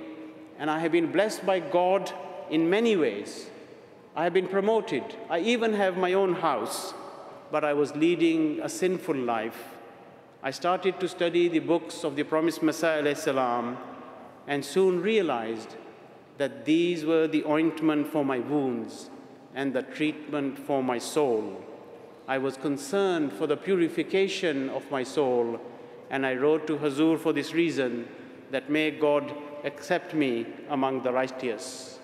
and 0.59 0.71
I 0.71 0.79
have 0.79 0.93
been 0.93 1.13
blessed 1.13 1.45
by 1.45 1.61
God 1.61 2.13
in 2.51 2.71
many 2.71 2.97
ways. 2.97 3.51
I 4.15 4.25
have 4.25 4.33
been 4.33 4.49
promoted. 4.49 5.05
I 5.29 5.41
even 5.41 5.73
have 5.73 5.97
my 5.97 6.13
own 6.13 6.35
house, 6.35 6.95
but 7.51 7.65
I 7.65 7.73
was 7.73 7.97
leading 7.97 8.61
a 8.61 8.69
sinful 8.69 9.17
life. 9.17 9.75
I 10.43 10.51
started 10.51 11.01
to 11.01 11.09
study 11.09 11.49
the 11.49 11.61
books 11.61 12.05
of 12.05 12.17
the 12.17 12.23
promised 12.23 12.63
Messiah 12.63 13.03
and 14.47 14.65
soon 14.65 15.01
realized 15.01 15.77
that 16.39 16.65
these 16.65 17.05
were 17.05 17.29
the 17.29 17.45
ointment 17.45 18.09
for 18.09 18.25
my 18.25 18.39
wounds 18.39 19.11
and 19.55 19.73
the 19.73 19.83
treatment 19.83 20.59
for 20.59 20.83
my 20.83 20.99
soul. 20.99 21.63
I 22.29 22.39
was 22.39 22.57
concerned 22.57 23.33
for 23.33 23.47
the 23.47 23.57
purification 23.57 24.71
of 24.71 24.89
my 24.91 25.03
soul, 25.03 25.61
and 26.11 26.25
I 26.25 26.35
wrote 26.35 26.67
to 26.69 26.79
Hazur 26.79 27.19
for 27.19 27.33
this 27.33 27.53
reason 27.53 28.07
that 28.51 28.71
may 28.71 28.91
God 28.91 29.35
accept 29.65 30.15
me 30.15 30.47
among 30.71 31.03
the 31.03 31.13
righteous. 31.13 31.99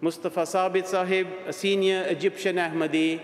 Mustafa 0.00 0.42
Sabit 0.42 0.86
Sahib, 0.86 1.28
a 1.46 1.52
senior 1.52 2.02
Egyptian 2.08 2.56
Ahmadi, 2.56 3.20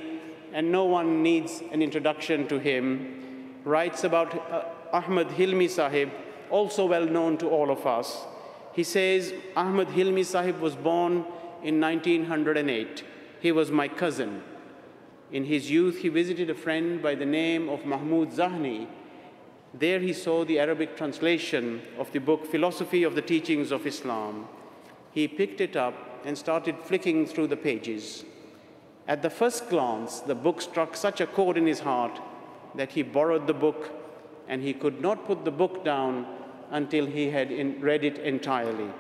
and 0.53 0.71
no 0.71 0.85
one 0.85 1.23
needs 1.23 1.63
an 1.73 1.83
introduction 1.83 2.47
to 2.49 2.59
him, 2.59 3.55
writes 3.65 4.05
about 4.05 4.35
uh, 4.51 4.65
Ahmad 4.93 5.29
Hilmi 5.29 5.69
Sahib, 5.69 6.11
also 6.51 6.87
well 6.87 7.07
known 7.07 7.37
to 7.39 7.49
all 7.49 7.71
of 7.71 7.87
us. 7.87 8.25
He 8.73 8.85
says, 8.85 9.33
Ahmad 9.57 9.89
Hilmi 9.89 10.25
Sahib 10.25 10.61
was 10.61 10.77
born 10.77 11.25
in 11.63 11.81
1908. 11.81 13.05
He 13.41 13.53
was 13.53 13.71
my 13.71 13.89
cousin. 13.89 14.43
In 15.33 15.45
his 15.45 15.71
youth, 15.71 15.99
he 15.99 16.09
visited 16.09 16.51
a 16.51 16.55
friend 16.55 17.01
by 17.01 17.15
the 17.15 17.27
name 17.27 17.69
of 17.69 17.87
Mahmud 17.87 18.33
Zahni. 18.33 18.89
There 19.73 20.01
he 20.01 20.13
saw 20.13 20.45
the 20.45 20.59
Arabic 20.59 20.97
translation 20.97 21.83
of 21.99 22.11
the 22.11 22.19
book 22.19 22.45
Philosophy 22.45 23.05
of 23.05 23.15
the 23.15 23.23
Teachings 23.23 23.71
of 23.71 23.87
Islam. 23.87 24.49
He 25.13 25.29
picked 25.29 25.61
it 25.61 25.77
up 25.77 25.95
and 26.25 26.37
started 26.37 26.77
flicking 26.83 27.27
through 27.27 27.47
the 27.47 27.57
pages. 27.57 28.25
At 29.07 29.23
the 29.23 29.31
first 29.31 29.71
glance, 29.71 30.19
the 30.19 30.35
book 30.35 30.61
struck 30.61 30.97
such 30.97 31.21
a 31.21 31.27
chord 31.27 31.57
in 31.57 31.67
his 31.67 31.81
heart 31.81 32.21
that 32.75 32.93
he 32.93 33.03
borrowed 33.03 33.47
the 33.47 33.55
book 33.55 33.93
and 34.49 34.63
he 34.63 34.73
could 34.73 35.01
not 35.01 35.27
put 35.27 35.45
the 35.45 35.51
book 35.53 35.85
down 35.85 36.27
until 36.73 37.07
he 37.07 37.31
had 37.31 37.51
read 37.81 38.05
it 38.05 38.19
entirely. 38.19 38.91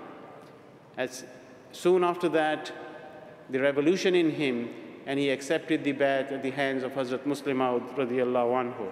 As 0.96 1.24
soon 1.72 2.04
after 2.04 2.28
that, 2.28 2.70
the 3.48 3.60
revolution 3.60 4.14
in 4.14 4.30
him 4.30 4.68
and 5.06 5.18
he 5.18 5.30
accepted 5.30 5.84
the 5.84 5.92
bat 5.92 6.30
at 6.32 6.42
the 6.42 6.50
hands 6.50 6.82
of 6.82 6.92
Hazrat 6.92 7.24
Musleh 7.24 7.54
Maud 7.54 7.96
radiallahu 7.96 8.74
anhu. 8.74 8.88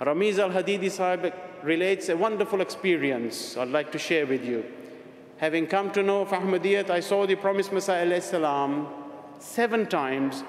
Ramiz 0.00 0.38
al-Hadidi 0.38 0.90
Sahib 0.90 1.32
relates 1.62 2.08
a 2.08 2.16
wonderful 2.16 2.60
experience 2.60 3.56
I'd 3.56 3.68
like 3.68 3.92
to 3.92 3.98
share 3.98 4.26
with 4.26 4.44
you. 4.44 4.64
Having 5.38 5.66
come 5.68 5.90
to 5.92 6.02
know 6.02 6.22
of 6.22 6.28
Ahmadiyyat, 6.28 6.90
I 6.90 7.00
saw 7.00 7.26
the 7.26 7.36
promised 7.36 7.72
Messiah 7.72 8.20
seven 9.38 9.86
times, 9.86 10.44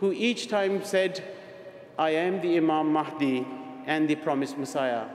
who 0.00 0.12
each 0.12 0.48
time 0.48 0.84
said, 0.84 1.24
I 1.98 2.10
am 2.10 2.40
the 2.40 2.56
Imam 2.56 2.92
Mahdi 2.92 3.46
and 3.86 4.08
the 4.08 4.14
promised 4.16 4.58
Messiah. 4.58 5.06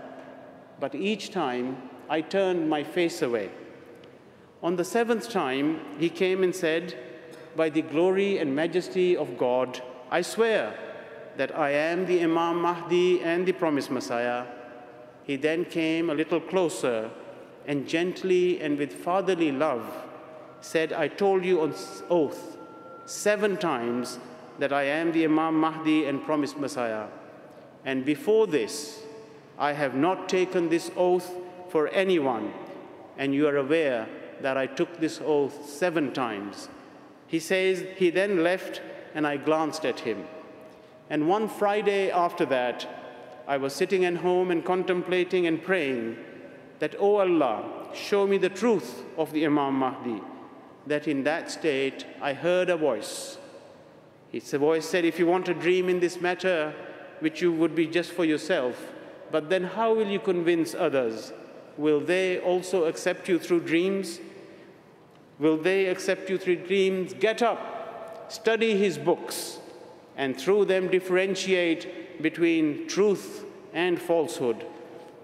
But 0.79 0.95
each 0.95 1.31
time 1.31 1.77
I 2.09 2.21
turned 2.21 2.69
my 2.69 2.83
face 2.83 3.21
away. 3.21 3.51
On 4.61 4.75
the 4.75 4.83
seventh 4.83 5.29
time, 5.29 5.79
he 5.99 6.09
came 6.09 6.43
and 6.43 6.55
said, 6.55 6.95
By 7.55 7.69
the 7.69 7.81
glory 7.81 8.39
and 8.39 8.55
majesty 8.55 9.15
of 9.15 9.37
God, 9.37 9.81
I 10.09 10.21
swear 10.21 10.75
that 11.37 11.57
I 11.57 11.71
am 11.71 12.05
the 12.05 12.23
Imam 12.23 12.61
Mahdi 12.61 13.21
and 13.21 13.45
the 13.45 13.51
promised 13.51 13.91
Messiah. 13.91 14.45
He 15.23 15.35
then 15.35 15.65
came 15.65 16.09
a 16.09 16.13
little 16.13 16.39
closer 16.39 17.09
and 17.65 17.87
gently 17.87 18.61
and 18.61 18.77
with 18.77 18.93
fatherly 18.93 19.51
love 19.51 19.85
said, 20.61 20.93
I 20.93 21.07
told 21.07 21.43
you 21.43 21.61
on 21.61 21.73
oath 22.09 22.57
seven 23.05 23.57
times 23.57 24.19
that 24.59 24.71
I 24.71 24.83
am 24.83 25.11
the 25.11 25.25
Imam 25.25 25.59
Mahdi 25.59 26.05
and 26.05 26.23
promised 26.23 26.57
Messiah. 26.57 27.07
And 27.85 28.05
before 28.05 28.47
this, 28.47 29.03
I 29.57 29.73
have 29.73 29.93
not 29.93 30.29
taken 30.29 30.69
this 30.69 30.89
oath 30.95 31.29
for 31.69 31.89
anyone, 31.89 32.53
and 33.17 33.33
you 33.33 33.47
are 33.47 33.57
aware 33.57 34.07
that 34.41 34.57
I 34.57 34.67
took 34.67 34.99
this 34.99 35.19
oath 35.23 35.69
seven 35.69 36.13
times. 36.13 36.69
He 37.33 37.39
says, 37.39 37.83
he 37.95 38.11
then 38.11 38.43
left, 38.43 38.79
and 39.15 39.25
I 39.25 39.37
glanced 39.37 39.87
at 39.87 40.01
him. 40.01 40.27
And 41.09 41.27
one 41.27 41.49
Friday 41.49 42.11
after 42.11 42.45
that, 42.45 42.85
I 43.47 43.57
was 43.57 43.73
sitting 43.73 44.05
at 44.05 44.17
home 44.17 44.51
and 44.51 44.63
contemplating 44.63 45.47
and 45.47 45.59
praying 45.59 46.17
that, 46.77 46.93
O 46.99 47.15
oh 47.15 47.15
Allah, 47.21 47.89
show 47.95 48.27
me 48.27 48.37
the 48.37 48.49
truth 48.49 49.03
of 49.17 49.33
the 49.33 49.47
Imam 49.47 49.73
Mahdi. 49.73 50.21
That 50.85 51.07
in 51.07 51.23
that 51.23 51.49
state, 51.49 52.05
I 52.21 52.33
heard 52.33 52.69
a 52.69 52.77
voice. 52.77 53.39
It's 54.31 54.53
a 54.53 54.59
voice 54.59 54.87
said, 54.87 55.03
if 55.03 55.17
you 55.17 55.25
want 55.25 55.49
a 55.49 55.55
dream 55.55 55.89
in 55.89 55.99
this 55.99 56.21
matter, 56.21 56.71
which 57.19 57.41
you 57.41 57.51
would 57.51 57.73
be 57.73 57.87
just 57.87 58.11
for 58.11 58.25
yourself, 58.25 58.93
but 59.31 59.49
then 59.49 59.63
how 59.63 59.91
will 59.95 60.07
you 60.07 60.19
convince 60.19 60.75
others? 60.75 61.33
Will 61.77 61.99
they 61.99 62.37
also 62.41 62.85
accept 62.85 63.27
you 63.27 63.39
through 63.39 63.61
dreams? 63.61 64.19
Will 65.43 65.57
they 65.57 65.87
accept 65.87 66.29
you 66.29 66.37
through 66.37 66.67
dreams? 66.67 67.13
Get 67.13 67.41
up, 67.41 68.31
study 68.31 68.77
his 68.77 68.97
books, 68.97 69.59
and 70.15 70.39
through 70.39 70.63
them 70.65 70.87
differentiate 70.87 72.21
between 72.21 72.87
truth 72.87 73.43
and 73.73 74.01
falsehood. 74.01 74.65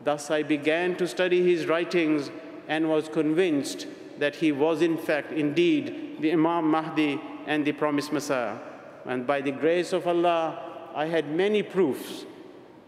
Thus 0.03 0.29
I 0.29 0.43
began 0.43 0.97
to 0.97 1.07
study 1.07 1.41
his 1.49 1.67
writings 1.67 2.31
and 2.67 2.89
was 2.89 3.07
convinced 3.07 3.87
that 4.17 4.35
he 4.35 4.51
was 4.51 4.81
in 4.81 4.97
fact 4.97 5.31
indeed 5.31 6.17
the 6.19 6.33
Imam 6.33 6.69
Mahdi 6.69 7.21
and 7.47 7.63
the 7.63 7.71
promised 7.71 8.11
Messiah. 8.11 8.57
And 9.05 9.25
by 9.25 9.39
the 9.39 9.51
grace 9.51 9.93
of 9.93 10.05
Allah, 10.05 10.91
I 10.95 11.05
had 11.05 11.33
many 11.33 11.63
proofs 11.63 12.25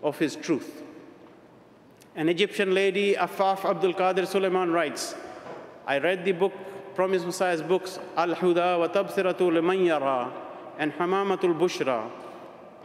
of 0.04 0.20
his 0.20 0.36
truth. 0.36 0.84
An 2.14 2.28
Egyptian 2.28 2.74
lady, 2.74 3.14
Afaf 3.16 3.64
Abdul 3.64 3.94
Qadir 3.94 4.28
Suleiman 4.28 4.74
writes, 4.74 5.16
I 5.88 6.00
read 6.00 6.26
the 6.26 6.34
book, 6.34 6.54
Promised 6.96 7.26
Messiah's 7.26 7.62
books, 7.62 8.00
Al-Huda 8.18 8.78
wa 8.80 8.88
Tabsiratu 8.88 9.52
liman 9.52 9.86
yara 9.86 10.32
and 10.78 10.92
Hamamatul 10.94 11.58
Bushra. 11.58 12.10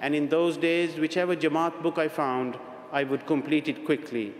And 0.01 0.15
in 0.15 0.29
those 0.29 0.57
days, 0.57 0.97
whichever 0.99 1.35
Jamaat 1.35 1.83
book 1.83 1.99
I 1.99 2.09
found, 2.09 2.57
I 2.93 3.03
would 3.03 3.27
complete 3.27 3.69
it 3.69 3.85
quickly. 3.85 4.33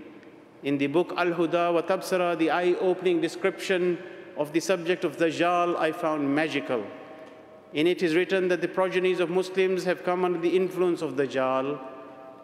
In 0.63 0.79
the 0.79 0.87
book 0.87 1.13
Al-Huda 1.17 1.75
wa 1.75 1.83
Tabsira, 1.83 2.39
the 2.39 2.51
eye-opening 2.51 3.21
description 3.21 3.99
of 4.37 4.53
the 4.53 4.61
subject 4.61 5.05
of 5.05 5.17
Dajjal 5.17 5.77
I 5.77 5.91
found 5.93 6.33
magical. 6.33 6.85
In 7.73 7.87
it 7.87 8.03
is 8.03 8.15
written 8.15 8.49
that 8.49 8.61
the 8.61 8.69
progenies 8.69 9.19
of 9.19 9.31
Muslims 9.31 9.85
have 9.85 10.05
come 10.05 10.25
under 10.25 10.39
the 10.39 10.57
influence 10.57 11.03
of 11.03 11.15
Dajjal, 11.15 11.79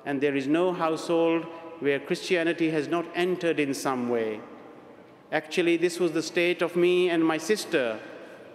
and 0.07 0.21
there 0.21 0.35
is 0.35 0.49
no 0.49 0.73
household 0.73 1.45
where 1.79 2.01
Christianity 2.01 2.71
has 2.71 2.89
not 2.89 3.07
entered 3.15 3.61
in 3.61 3.75
some 3.75 4.09
way. 4.09 4.41
Actually, 5.33 5.79
this 5.79 5.99
was 5.99 6.13
the 6.13 6.23
state 6.23 6.61
of 6.61 6.77
me 6.77 7.09
and 7.09 7.25
my 7.25 7.39
sister, 7.39 7.99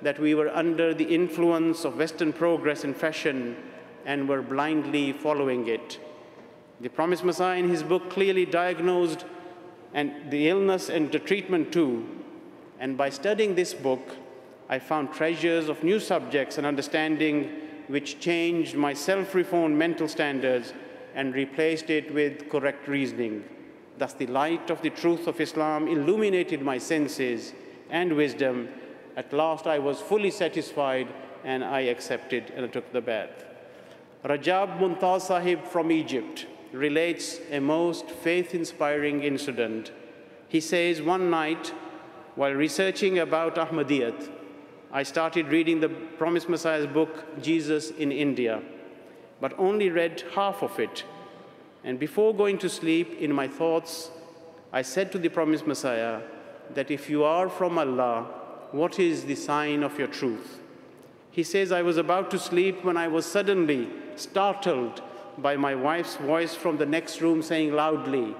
that 0.03 0.19
we 0.19 0.35
were 0.35 0.55
under 0.55 0.93
the 0.93 1.05
influence 1.05 1.83
of 1.83 1.97
Western 1.97 2.31
progress 2.31 2.83
and 2.83 2.95
fashion 2.95 3.57
and 4.05 4.29
were 4.29 4.43
blindly 4.43 5.11
following 5.11 5.67
it. 5.67 5.99
The 6.79 6.89
promised 6.89 7.23
Messiah 7.23 7.57
in 7.57 7.69
his 7.69 7.81
book 7.81 8.11
clearly 8.11 8.45
diagnosed 8.45 9.25
and 9.93 10.29
the 10.29 10.47
illness 10.49 10.89
and 10.89 11.11
the 11.11 11.17
treatment 11.17 11.71
too. 11.73 12.07
And 12.79 12.95
by 12.95 13.09
studying 13.09 13.55
this 13.55 13.73
book, 13.73 14.15
I 14.69 14.77
found 14.77 15.11
treasures 15.11 15.69
of 15.69 15.83
new 15.83 15.99
subjects 15.99 16.59
and 16.59 16.67
understanding 16.67 17.49
which 17.87 18.19
changed 18.19 18.75
my 18.75 18.93
self-reformed 18.93 19.75
mental 19.75 20.07
standards 20.07 20.73
and 21.15 21.33
replaced 21.33 21.89
it 21.89 22.13
with 22.13 22.49
correct 22.49 22.87
reasoning. 22.87 23.43
Thus 23.97 24.13
the 24.13 24.27
light 24.27 24.69
of 24.69 24.81
the 24.81 24.89
truth 24.89 25.27
of 25.27 25.41
Islam 25.41 25.87
illuminated 25.87 26.61
my 26.61 26.77
senses 26.77 27.53
and 27.89 28.15
wisdom. 28.15 28.69
At 29.15 29.33
last 29.33 29.65
I 29.65 29.79
was 29.79 29.99
fully 29.99 30.31
satisfied 30.31 31.07
and 31.43 31.63
I 31.63 31.81
accepted 31.81 32.51
and 32.55 32.65
I 32.65 32.67
took 32.67 32.91
the 32.93 33.01
bath. 33.01 33.45
Rajab 34.23 34.79
Muntaz 34.79 35.21
Sahib 35.21 35.63
from 35.63 35.91
Egypt 35.91 36.45
relates 36.73 37.39
a 37.51 37.59
most 37.59 38.09
faith-inspiring 38.09 39.23
incident. 39.23 39.91
He 40.49 40.59
says, 40.59 41.01
one 41.01 41.29
night, 41.29 41.73
while 42.35 42.53
researching 42.53 43.19
about 43.19 43.55
Ahmadiyyat, 43.55 44.29
I 44.91 45.03
started 45.03 45.47
reading 45.47 45.79
the 45.79 45.89
Promised 45.89 46.49
Messiah's 46.49 46.87
book, 46.87 47.41
Jesus 47.41 47.91
in 47.91 48.11
India, 48.11 48.61
but 49.41 49.53
only 49.57 49.89
read 49.89 50.23
half 50.35 50.61
of 50.61 50.79
it. 50.79 51.03
And 51.87 51.97
before 51.97 52.35
going 52.35 52.57
to 52.57 52.69
sleep, 52.69 53.17
in 53.17 53.31
my 53.31 53.47
thoughts, 53.47 54.11
I 54.73 54.81
said 54.81 55.09
to 55.13 55.17
the 55.17 55.29
Promised 55.29 55.65
Messiah 55.65 56.19
that 56.75 56.91
if 56.91 57.09
you 57.09 57.23
are 57.23 57.47
from 57.47 57.77
Allah, 57.77 58.23
what 58.73 58.99
is 58.99 59.23
the 59.23 59.35
sign 59.35 59.83
of 59.83 59.97
your 59.97 60.09
truth? 60.09 60.59
He 61.31 61.43
says, 61.43 61.71
I 61.71 61.83
was 61.83 61.95
about 61.95 62.29
to 62.31 62.39
sleep 62.39 62.83
when 62.83 62.97
I 62.97 63.07
was 63.07 63.25
suddenly 63.25 63.87
startled 64.17 65.01
by 65.37 65.55
my 65.55 65.75
wife's 65.75 66.17
voice 66.17 66.53
from 66.53 66.75
the 66.75 66.85
next 66.85 67.21
room 67.21 67.41
saying 67.41 67.71
loudly, 67.71 68.35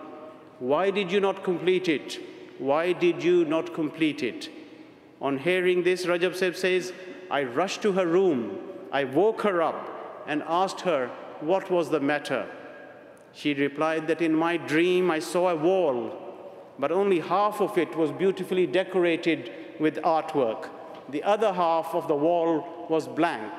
Why 0.59 0.91
did 0.91 1.09
you 1.09 1.21
not 1.21 1.45
complete 1.45 1.87
it? 1.87 2.19
Why 2.57 2.91
did 2.91 3.23
you 3.23 3.45
not 3.45 3.73
complete 3.73 4.23
it? 4.23 4.49
On 5.21 5.37
hearing 5.37 5.83
this, 5.83 6.05
Rajab 6.05 6.35
Sahib 6.35 6.57
says, 6.57 6.91
I 7.31 7.43
rushed 7.43 7.81
to 7.83 7.93
her 7.93 8.07
room. 8.07 8.59
I 8.91 9.05
woke 9.05 9.43
her 9.43 9.61
up 9.61 10.25
and 10.27 10.43
asked 10.47 10.81
her 10.81 11.09
what 11.39 11.71
was 11.71 11.89
the 11.89 12.01
matter. 12.01 12.45
She 13.33 13.53
replied 13.53 14.07
that 14.07 14.21
in 14.21 14.33
my 14.33 14.57
dream 14.57 15.11
I 15.11 15.19
saw 15.19 15.49
a 15.49 15.55
wall, 15.55 16.11
but 16.79 16.91
only 16.91 17.19
half 17.19 17.61
of 17.61 17.77
it 17.77 17.95
was 17.95 18.11
beautifully 18.11 18.67
decorated 18.67 19.51
with 19.79 19.97
artwork. 19.97 20.69
The 21.09 21.23
other 21.23 21.53
half 21.53 21.93
of 21.93 22.07
the 22.07 22.15
wall 22.15 22.85
was 22.89 23.07
blank, 23.07 23.53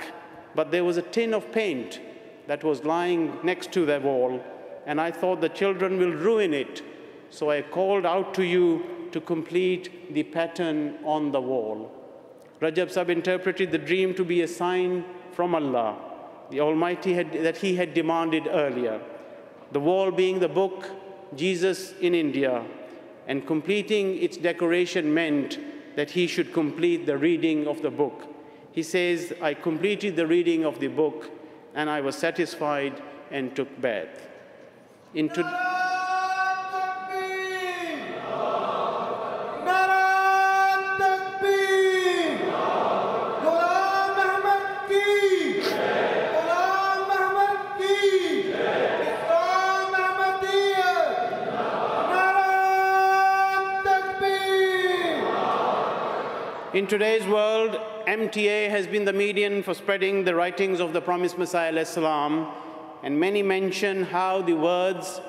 but 0.54 0.70
there 0.70 0.84
was 0.84 0.96
a 0.96 1.02
tin 1.02 1.34
of 1.34 1.50
paint 1.52 2.00
that 2.46 2.64
was 2.64 2.84
lying 2.84 3.38
next 3.42 3.72
to 3.72 3.86
the 3.86 4.00
wall, 4.00 4.42
and 4.86 5.00
I 5.00 5.10
thought 5.10 5.40
the 5.40 5.48
children 5.48 5.98
will 5.98 6.12
ruin 6.12 6.54
it. 6.54 6.82
So 7.30 7.50
I 7.50 7.62
called 7.62 8.06
out 8.06 8.34
to 8.34 8.44
you 8.44 9.08
to 9.12 9.20
complete 9.20 10.14
the 10.14 10.22
pattern 10.22 10.98
on 11.04 11.32
the 11.32 11.40
wall. 11.40 11.92
Rajab 12.60 12.90
Sahib 12.90 13.10
interpreted 13.10 13.70
the 13.70 13.78
dream 13.78 14.14
to 14.14 14.24
be 14.24 14.42
a 14.42 14.48
sign 14.48 15.04
from 15.32 15.54
Allah, 15.54 15.96
the 16.50 16.60
Almighty 16.60 17.14
had, 17.14 17.32
that 17.32 17.58
He 17.58 17.76
had 17.76 17.94
demanded 17.94 18.48
earlier. 18.48 19.00
The 19.72 19.80
wall 19.80 20.10
being 20.10 20.40
the 20.40 20.48
book, 20.48 20.90
Jesus 21.36 21.92
in 22.00 22.14
India, 22.14 22.64
and 23.26 23.46
completing 23.46 24.22
its 24.22 24.36
decoration 24.36 25.12
meant 25.12 25.58
that 25.96 26.10
he 26.10 26.26
should 26.26 26.52
complete 26.52 27.06
the 27.06 27.18
reading 27.18 27.66
of 27.66 27.82
the 27.82 27.90
book. 27.90 28.22
He 28.72 28.82
says, 28.82 29.32
I 29.42 29.54
completed 29.54 30.16
the 30.16 30.26
reading 30.26 30.64
of 30.64 30.78
the 30.80 30.88
book 30.88 31.30
and 31.74 31.90
I 31.90 32.00
was 32.00 32.16
satisfied 32.16 33.02
and 33.30 33.54
took 33.54 33.80
bath. 33.80 34.28
In 35.14 35.28
to- 35.30 35.77
today's 56.88 57.26
world, 57.26 57.78
MTA 58.06 58.70
has 58.70 58.86
been 58.86 59.04
the 59.04 59.12
medium 59.12 59.62
for 59.62 59.74
spreading 59.74 60.24
the 60.24 60.34
writings 60.34 60.80
of 60.80 60.94
the 60.94 61.02
promised 61.02 61.36
Messiah 61.36 61.84
salam, 61.84 62.50
and 63.02 63.20
many 63.20 63.42
mention 63.42 64.04
how 64.04 64.40
the 64.40 64.54
words 64.54 65.20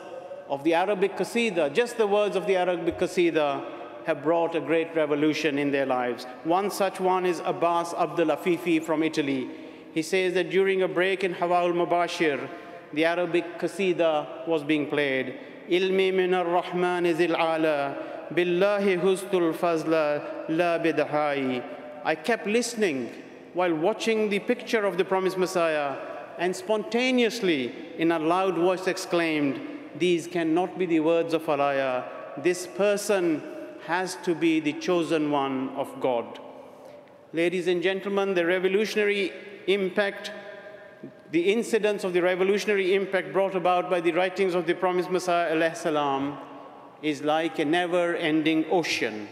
of 0.48 0.63
the 0.63 0.74
Arabic 0.74 1.17
Qasida, 1.17 1.74
just 1.74 1.98
the 1.98 2.08
words 2.08 2.38
of 2.38 2.48
the 2.48 2.56
Arabic 2.56 2.98
Qasida, 2.98 3.62
have 4.06 4.24
brought 4.24 4.56
a 4.56 4.62
great 4.62 4.95
revolution 4.95 5.60
in 5.60 5.69
their 5.69 5.86
lives. 5.86 6.26
One 6.45 6.72
such 6.72 7.02
one 7.02 7.26
is 7.26 7.41
Abbas 7.43 7.93
Abdul 7.93 8.28
Afifi 8.28 8.82
from 8.82 9.04
Italy. 9.04 9.50
He 9.93 10.02
says 10.02 10.36
that 10.36 10.50
during 10.50 10.82
a 10.82 10.88
break 10.88 11.26
in 11.26 11.34
Hiwar 11.34 11.63
al-Mubashir, 11.63 12.48
the 12.93 13.04
Arabic 13.04 13.60
Qasida 13.60 14.48
was 14.48 14.63
being 14.63 14.88
played. 14.88 15.38
Ilmi 15.69 16.13
min 16.13 16.34
ar-Rahman 16.34 17.13
zil 17.17 17.36
ala 17.36 17.98
billahi 18.34 19.00
hustul 19.00 19.54
fazla 19.54 20.22
la 20.50 20.78
bidahai. 20.80 21.63
I 22.04 22.15
kept 22.15 22.48
listening 22.48 23.12
while 23.54 23.74
watching 23.74 24.30
the 24.30 24.39
picture 24.39 24.86
of 24.86 24.98
the 24.98 25.06
promised 25.06 25.38
Messiah 25.38 25.98
and 26.38 26.56
spontaneously 26.56 27.74
in 27.98 28.12
a 28.12 28.20
loud 28.20 28.56
voice 28.56 28.88
exclaimed, 28.88 29.60
these 29.98 30.28
cannot 30.28 30.78
be 30.78 30.86
the 30.86 31.00
words 31.00 31.34
of 31.34 31.50
Allah. 31.50 32.06
This 32.38 32.68
person 32.68 33.42
has 33.86 34.15
to 34.24 34.36
be 34.36 34.60
the 34.60 34.74
chosen 34.74 35.32
one 35.32 35.70
of 35.70 36.00
God. 36.00 36.39
Ladies 37.34 37.68
and 37.68 37.84
gentlemen, 37.84 38.34
the 38.34 38.46
revolutionary 38.46 39.34
impact, 39.68 40.32
the 41.32 41.52
incidents 41.52 42.04
of 42.04 42.13
the 42.13 42.22
revolutionary 42.22 42.96
impact 42.96 43.34
brought 43.34 43.56
about 43.56 43.89
by 43.89 44.00
the 44.00 44.12
writings 44.12 44.56
of 44.56 44.65
the 44.65 44.74
promised 44.74 45.10
Messiah 45.10 45.76
salam, 45.76 46.38
is 47.02 47.22
like 47.22 47.60
a 47.60 47.66
never-ending 47.66 48.66
ocean. 48.70 49.28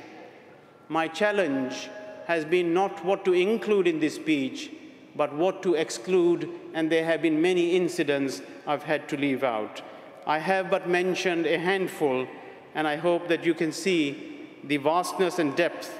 My 0.89 1.07
challenge 1.07 1.89
has 2.25 2.45
been 2.45 2.73
not 2.73 3.03
what 3.03 3.25
to 3.25 3.33
include 3.33 3.87
in 3.87 3.99
this 3.99 4.15
speech, 4.15 4.71
but 5.15 5.33
what 5.33 5.63
to 5.63 5.75
exclude, 5.75 6.49
and 6.73 6.91
there 6.91 7.05
have 7.05 7.21
been 7.21 7.41
many 7.41 7.75
incidents 7.75 8.41
I've 8.65 8.83
had 8.83 9.09
to 9.09 9.17
leave 9.17 9.43
out. 9.43 9.81
I 10.25 10.39
have 10.39 10.69
but 10.69 10.87
mentioned 10.87 11.45
a 11.45 11.57
handful, 11.57 12.27
and 12.75 12.87
I 12.87 12.97
hope 12.97 13.27
that 13.27 13.45
you 13.45 13.53
can 13.53 13.71
see 13.71 14.47
the 14.63 14.77
vastness 14.77 15.39
and 15.39 15.55
depth. 15.55 15.97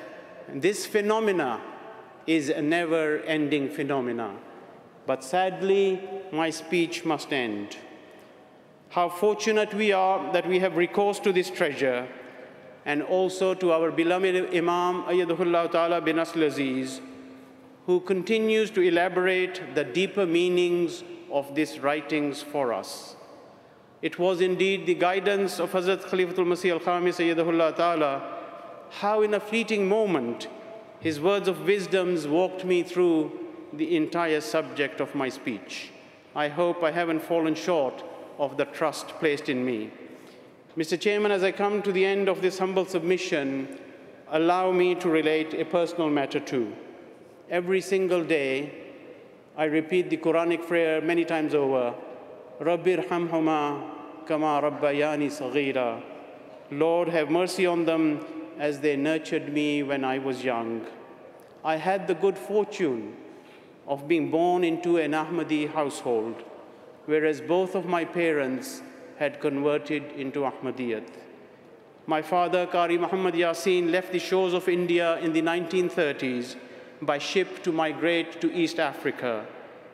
This 0.54 0.86
phenomena 0.86 1.62
is 2.28 2.50
a 2.50 2.62
never-ending 2.62 3.70
phenomena. 3.70 4.36
But 5.06 5.24
sadly, 5.24 6.02
my 6.32 6.50
speech 6.50 7.06
must 7.06 7.32
end. 7.32 7.78
How 8.90 9.10
fortunate 9.10 9.74
we 9.74 9.92
are 9.92 10.32
that 10.34 10.48
we 10.48 10.60
have 10.60 10.78
recourse 10.78 11.20
to 11.20 11.34
this 11.34 11.50
treasure 11.50 12.08
and 12.86 13.04
also 13.04 13.54
to 13.54 13.74
our 13.74 13.92
beloved 13.92 14.56
Imam 14.56 15.04
Ayyadahullah 15.04 15.72
Ta'ala 15.72 16.00
bin 16.00 16.16
Asl 16.16 16.46
Aziz, 16.46 17.02
who 17.86 18.00
continues 18.00 18.72
to 18.72 18.82
elaborate 18.82 19.76
the 19.76 19.84
deeper 19.84 20.26
meanings 20.26 21.04
of 21.30 21.54
these 21.54 21.80
writings 21.80 22.42
for 22.42 22.72
us. 22.72 23.18
It 24.02 24.18
was 24.18 24.40
indeed 24.40 24.86
the 24.86 24.96
guidance 24.96 25.60
of 25.60 25.72
Hazrat 25.72 26.04
Khalifatul 26.04 26.48
Masih 26.48 26.72
al-Khamis 26.72 27.20
Ayyadahullah 27.20 27.76
Ta'ala, 27.76 28.38
how 28.90 29.22
in 29.22 29.34
a 29.34 29.40
fleeting 29.40 29.90
moment 29.90 30.48
his 31.02 31.20
words 31.20 31.50
of 31.50 31.66
wisdoms 31.66 32.26
walked 32.26 32.64
me 32.64 32.84
through 32.84 33.32
the 33.74 33.98
entire 33.98 34.40
subject 34.40 35.02
of 35.02 35.14
my 35.14 35.28
speech. 35.28 35.92
I 36.34 36.48
hope 36.48 36.84
I 36.84 36.92
haven't 36.92 37.20
fallen 37.20 37.54
short 37.54 38.04
of 38.38 38.58
the 38.58 38.66
trust 38.66 39.08
placed 39.20 39.50
in 39.50 39.66
me. 39.66 39.92
Mr. 40.78 41.00
Chairman, 41.00 41.32
as 41.32 41.44
I 41.44 41.52
come 41.52 41.82
to 41.82 41.92
the 41.92 42.06
end 42.06 42.30
of 42.30 42.42
this 42.42 42.60
humble 42.60 42.86
submission, 42.86 43.80
allow 44.30 44.72
me 44.72 44.94
to 44.96 45.10
relate 45.10 45.54
a 45.54 45.66
personal 45.66 46.10
matter 46.10 46.40
too. 46.40 46.74
Every 47.50 47.82
single 47.82 48.24
day, 48.24 48.74
I 49.58 49.66
repeat 49.66 50.10
the 50.10 50.18
Quranic 50.18 50.68
prayer 50.68 51.02
many 51.02 51.26
times 51.26 51.56
over, 51.56 51.96
Rabbir 52.60 53.08
hamhuma 53.08 53.84
kama 54.28 54.62
rabbayani 54.62 55.30
saghira. 55.32 56.04
Lord, 56.70 57.08
have 57.10 57.32
mercy 57.32 57.66
on 57.66 57.86
them 57.86 58.24
as 58.60 58.80
they 58.80 58.96
nurtured 58.96 59.52
me 59.52 59.84
when 59.84 60.04
I 60.04 60.20
was 60.20 60.44
young. 60.44 60.86
I 61.64 61.78
had 61.78 62.08
the 62.08 62.14
good 62.14 62.38
fortune 62.38 63.16
of 63.88 64.08
being 64.08 64.30
born 64.30 64.64
into 64.64 64.98
an 64.98 65.12
Ahmadi 65.12 65.72
household, 65.72 66.36
whereas 67.08 67.42
both 67.42 67.74
of 67.74 67.86
my 67.86 68.06
parents 68.06 68.82
had 69.18 69.42
converted 69.42 70.04
into 70.12 70.42
Ahmadiyyat. 70.42 71.08
My 72.06 72.22
father, 72.22 72.68
Qari 72.68 73.00
Muhammad 73.00 73.34
Yasin, 73.34 73.92
left 73.92 74.12
the 74.12 74.20
shores 74.20 74.54
of 74.54 74.70
India 74.70 75.18
in 75.20 75.34
the 75.34 75.42
1930s 75.42 76.56
by 77.02 77.18
ship 77.18 77.64
to 77.64 77.72
migrate 77.72 78.40
to 78.42 78.54
East 78.54 78.80
Africa. 78.80 79.46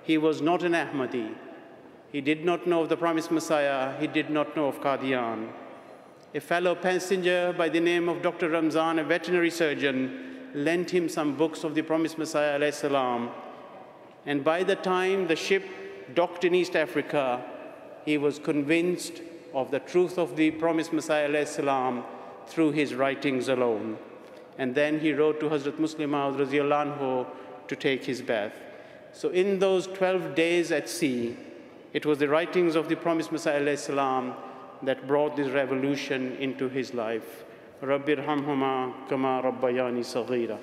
He 0.03 0.17
was 0.17 0.41
not 0.41 0.63
an 0.63 0.73
Ahmadi. 0.73 1.33
He 2.11 2.21
did 2.21 2.45
not 2.45 2.67
know 2.67 2.81
of 2.81 2.89
the 2.89 2.97
promised 2.97 3.31
Messiah. 3.31 3.97
He 3.99 4.07
did 4.07 4.29
not 4.29 4.55
know 4.55 4.67
of 4.67 4.81
Qadian. 4.81 5.49
A 6.35 6.39
fellow 6.39 6.75
passenger 6.75 7.53
by 7.57 7.69
the 7.69 7.79
name 7.79 8.09
of 8.09 8.21
Dr. 8.21 8.49
Ramzan, 8.49 8.99
a 8.99 9.03
veterinary 9.03 9.51
surgeon, 9.51 10.51
lent 10.53 10.89
him 10.89 11.07
some 11.09 11.35
books 11.35 11.63
of 11.63 11.75
the 11.75 11.81
promised 11.81 12.17
Messiah 12.17 12.71
salam. 12.71 13.29
And 14.25 14.43
by 14.43 14.63
the 14.63 14.75
time 14.75 15.27
the 15.27 15.35
ship 15.35 15.63
docked 16.13 16.43
in 16.43 16.55
East 16.55 16.75
Africa, 16.75 17.43
he 18.05 18.17
was 18.17 18.39
convinced 18.39 19.21
of 19.53 19.71
the 19.71 19.79
truth 19.79 20.17
of 20.17 20.35
the 20.35 20.51
promised 20.51 20.93
Messiah 20.93 21.45
salam 21.45 22.03
through 22.47 22.71
his 22.71 22.93
writings 22.93 23.47
alone. 23.47 23.97
And 24.57 24.75
then 24.75 24.99
he 24.99 25.13
wrote 25.13 25.39
to 25.39 25.49
Hazrat 25.49 25.77
Musleh 25.77 26.07
Maud 26.07 27.27
to 27.67 27.75
take 27.75 28.03
his 28.03 28.21
bai'at. 28.21 28.51
So 29.13 29.29
in 29.29 29.59
those 29.59 29.87
12 29.87 30.35
days 30.35 30.71
at 30.71 30.89
sea, 30.89 31.37
it 31.93 32.05
was 32.05 32.17
the 32.17 32.27
writings 32.27 32.75
of 32.75 32.89
the 32.89 32.95
promised 32.95 33.31
Messiah 33.31 33.77
salam 33.77 34.33
that 34.81 35.07
brought 35.07 35.35
this 35.35 35.49
revolution 35.49 36.35
into 36.37 36.67
his 36.67 36.93
life. 36.93 37.45
Rabbir 37.81 38.25
hamhuma 38.25 39.07
kama 39.07 39.41
rabbayani 39.43 40.03
saghira. 40.03 40.57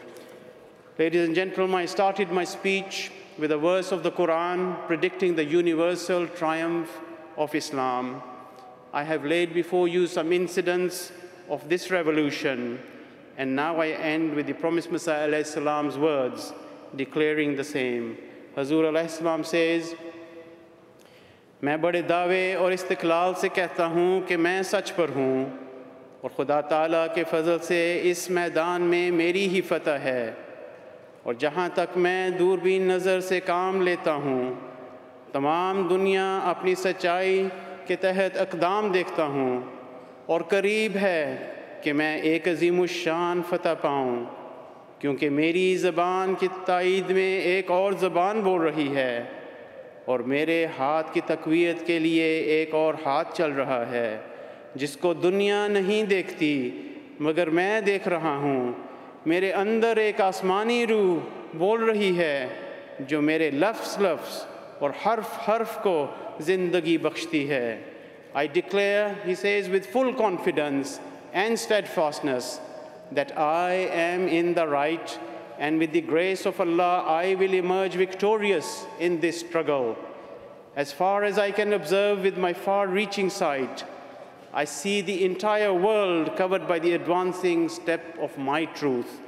Ladies 0.98 1.26
and 1.26 1.34
gentlemen, 1.34 1.76
I 1.76 1.86
started 1.86 2.30
my 2.30 2.44
speech 2.44 3.10
with 3.39 3.51
a 3.51 3.57
verse 3.57 3.91
of 3.91 4.03
the 4.03 4.11
Quran 4.11 4.87
predicting 4.87 5.35
the 5.35 5.43
universal 5.43 6.27
triumph 6.27 6.89
of 7.37 7.53
Islam. 7.53 8.21
I 8.93 9.03
have 9.03 9.25
laid 9.25 9.53
before 9.53 9.87
you 9.87 10.07
some 10.07 10.31
incidents 10.31 11.11
of 11.49 11.67
this 11.67 11.91
revolution, 11.91 12.79
and 13.37 13.55
now 13.55 13.81
I 13.81 13.89
end 13.89 14.35
with 14.35 14.47
the 14.47 14.53
promised 14.53 14.91
Messiah 14.91 15.43
salam's 15.43 15.97
words 15.97 16.53
declaring 16.95 17.55
the 17.55 17.63
same. 17.63 18.17
Hazur 18.55 19.09
salam 19.09 19.43
says, 19.43 19.95
मैं 21.63 21.81
बड़े 21.81 22.01
दावे 22.03 22.55
और 22.55 22.73
Istiklal 22.73 23.33
से 23.41 23.49
कहता 23.49 23.85
हूँ 23.85 24.21
कि 24.27 24.37
मैं 24.37 24.61
सच 24.63 24.89
पर 24.97 25.09
हूँ 25.09 25.65
और 26.23 26.29
खुदा 26.35 26.59
ताला 26.69 27.05
के 27.15 27.23
फजल 27.23 27.59
से 27.63 27.79
इस 28.09 28.29
मैदान 28.31 28.81
में 28.81 29.11
मेरी 29.11 29.45
ही 29.47 29.61
फतह 29.61 29.97
है 30.05 30.25
اور 31.22 31.34
جہاں 31.34 31.68
تک 31.74 31.96
میں 31.96 32.30
دوربین 32.30 32.82
نظر 32.82 33.20
سے 33.20 33.40
کام 33.40 33.80
لیتا 33.82 34.14
ہوں، 34.14 34.52
تمام 35.32 35.86
دنیا 35.88 36.38
اپنی 36.44 36.74
سچائی 36.74 37.46
کے 37.86 37.96
تحت 37.96 38.36
اقدام 38.38 38.90
دیکھتا 38.92 39.24
ہوں 39.24 39.60
اور 40.26 40.40
قریب 40.48 40.96
ہے 40.96 41.52
کہ 41.82 41.92
میں 41.92 42.16
ایک 42.20 42.48
عظیم 42.48 42.80
الشان 42.80 43.40
فتح 43.48 43.74
پاؤں، 43.80 44.24
کیونکہ 44.98 45.30
میری 45.30 45.76
زبان 45.76 46.34
کی 46.34 46.48
تائید 46.64 47.10
میں 47.10 47.40
ایک 47.40 47.70
اور 47.70 47.92
زبان 47.92 48.40
بول 48.40 48.60
رہی 48.60 48.88
ہے 48.96 49.24
اور 50.04 50.20
میرے 50.32 50.66
ہاتھ 50.78 51.12
کی 51.14 51.20
تقویت 51.26 51.86
کے 51.86 51.98
لیے 51.98 52.26
ایک 52.54 52.74
اور 52.74 52.94
ہاتھ 53.04 53.36
چل 53.36 53.52
رہا 53.52 53.84
ہے، 53.90 54.16
جس 54.74 54.96
کو 54.96 55.14
دنیا 55.14 55.66
نہیں 55.68 56.02
دیکھتی 56.04 56.70
مگر 57.20 57.50
میں 57.50 57.80
دیکھ 57.80 58.08
رہا 58.08 58.36
ہوں۔ 58.36 58.72
मेरे 59.27 59.51
अंदर 59.63 59.99
एक 59.99 60.21
आसमानी 60.21 60.83
रूह 60.85 61.57
बोल 61.59 61.89
रही 61.89 62.13
है 62.15 62.37
जो 63.09 63.21
मेरे 63.21 63.49
लफ्स 63.51 63.97
लफ्स 64.01 64.45
और 64.83 64.93
हर्फ 65.03 65.37
हर्फ 65.47 65.77
को 65.87 65.97
ज़िंदगी 66.45 66.97
बख्शती 67.07 67.45
है 67.47 67.67
I 68.35 68.47
declare, 68.47 69.15
he 69.25 69.33
says 69.33 69.69
with 69.69 69.85
full 69.85 70.13
confidence 70.13 70.99
and 71.31 71.57
steadfastness, 71.57 72.59
that 73.13 73.37
I 73.37 73.71
am 73.71 74.27
in 74.27 74.53
the 74.53 74.67
right 74.67 75.19
and 75.57 75.79
with 75.79 75.93
the 75.93 76.01
grace 76.01 76.45
of 76.45 76.59
Allah, 76.59 77.03
I 77.07 77.35
will 77.35 77.53
emerge 77.53 77.93
victorious 77.93 78.85
in 78.99 79.21
this 79.21 79.39
struggle. 79.39 79.95
As 80.75 80.91
far 80.91 81.23
as 81.23 81.39
I 81.39 81.51
can 81.51 81.71
observe 81.71 82.23
with 82.23 82.37
my 82.37 82.51
far-reaching 82.51 83.29
sight, 83.29 83.85
I 84.52 84.64
see 84.64 85.00
the 85.00 85.24
entire 85.24 85.72
world 85.72 86.36
covered 86.36 86.66
by 86.66 86.80
the 86.80 86.94
advancing 86.94 87.68
step 87.68 88.18
of 88.18 88.36
my 88.36 88.64
truth. 88.64 89.20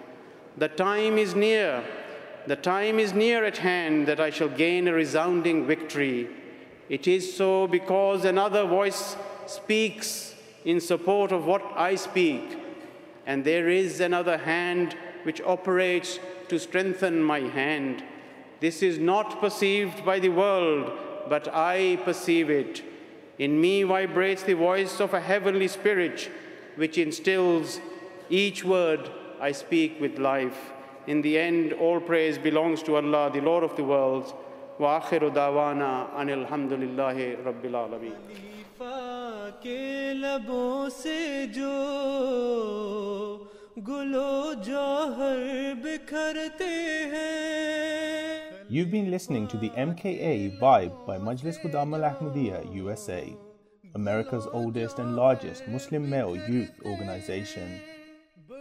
The 0.56 0.68
time 0.68 1.16
is 1.16 1.34
near, 1.34 1.84
the 2.46 2.56
time 2.56 2.98
is 2.98 3.12
near 3.12 3.44
at 3.44 3.58
hand 3.58 4.08
that 4.08 4.18
I 4.18 4.30
shall 4.30 4.48
gain 4.48 4.88
a 4.88 4.92
resounding 4.92 5.66
victory. 5.66 6.28
It 6.88 7.06
is 7.06 7.36
so 7.36 7.68
because 7.68 8.24
another 8.24 8.66
voice 8.66 9.16
speaks 9.46 10.34
in 10.64 10.80
support 10.80 11.30
of 11.30 11.46
what 11.46 11.62
I 11.76 11.94
speak, 11.94 12.58
and 13.24 13.44
there 13.44 13.68
is 13.68 14.00
another 14.00 14.38
hand 14.38 14.96
which 15.22 15.40
operates 15.42 16.18
to 16.48 16.58
strengthen 16.58 17.22
my 17.22 17.40
hand. 17.40 18.02
This 18.60 18.82
is 18.82 18.98
not 18.98 19.40
perceived 19.40 20.04
by 20.04 20.18
the 20.18 20.28
world, 20.28 20.92
but 21.28 21.48
I 21.52 22.00
perceive 22.04 22.50
it. 22.50 22.82
In 23.41 23.61
me 23.61 23.83
vibrates 23.83 24.43
the 24.43 24.53
voice 24.53 24.99
of 24.99 25.13
a 25.13 25.21
heavenly 25.21 25.67
spirit, 25.67 26.29
which 26.75 26.97
instills 26.97 27.79
each 28.29 28.63
word 28.63 29.09
I 29.39 29.51
speak 29.51 30.01
with 30.01 30.17
life. 30.17 30.71
In 31.05 31.21
the 31.21 31.37
end, 31.37 31.73
all 31.73 31.99
praise 31.99 32.37
belongs 32.37 32.83
to 32.83 32.95
Allah, 32.95 33.29
the 33.31 33.41
Lord 33.41 33.63
of 33.63 33.75
the 33.75 33.83
worlds. 33.83 34.33
وآخر 34.79 35.27
دعوانا 35.27 36.21
أن 36.21 36.29
الحمد 36.29 36.73
لله 36.73 37.37
رب 37.45 37.65
العالمين 37.65 38.13
के 39.63 40.13
लबों 40.13 40.89
से 40.89 41.47
जो 41.47 41.73
गुलो 43.79 44.53
जौहर 44.67 45.39
बिखरते 45.83 46.73
हैं 47.13 48.20
You've 48.72 48.90
been 48.90 49.10
listening 49.10 49.48
to 49.48 49.58
the 49.58 49.68
MKA 49.68 50.58
Vibe 50.58 51.06
by 51.06 51.18
Majlis 51.18 51.60
Khuddam 51.60 51.92
Al 51.92 52.10
Ahmadiyya 52.10 52.74
USA, 52.74 53.36
America's 53.94 54.46
oldest 54.50 54.98
and 54.98 55.14
largest 55.14 55.68
Muslim 55.68 56.08
male 56.08 56.34
youth 56.34 56.70
organization. 56.86 57.82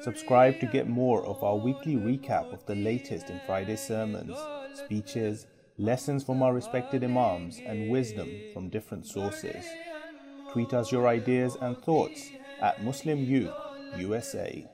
Subscribe 0.01 0.59
to 0.59 0.65
get 0.65 0.89
more 0.89 1.25
of 1.25 1.41
our 1.45 1.55
weekly 1.55 1.95
recap 1.95 2.51
of 2.51 2.65
the 2.65 2.75
latest 2.75 3.29
in 3.29 3.39
Friday 3.45 3.77
sermons, 3.77 4.35
speeches, 4.73 5.47
lessons 5.77 6.25
from 6.25 6.43
our 6.43 6.53
respected 6.53 7.05
Imams, 7.05 7.61
and 7.65 7.89
wisdom 7.89 8.29
from 8.53 8.67
different 8.67 9.05
sources. 9.05 9.63
Tweet 10.51 10.73
us 10.73 10.91
your 10.91 11.07
ideas 11.07 11.55
and 11.61 11.77
thoughts 11.77 12.31
at 12.59 12.83
Muslim 12.83 13.23
Youth 13.23 13.55
USA. 13.97 14.67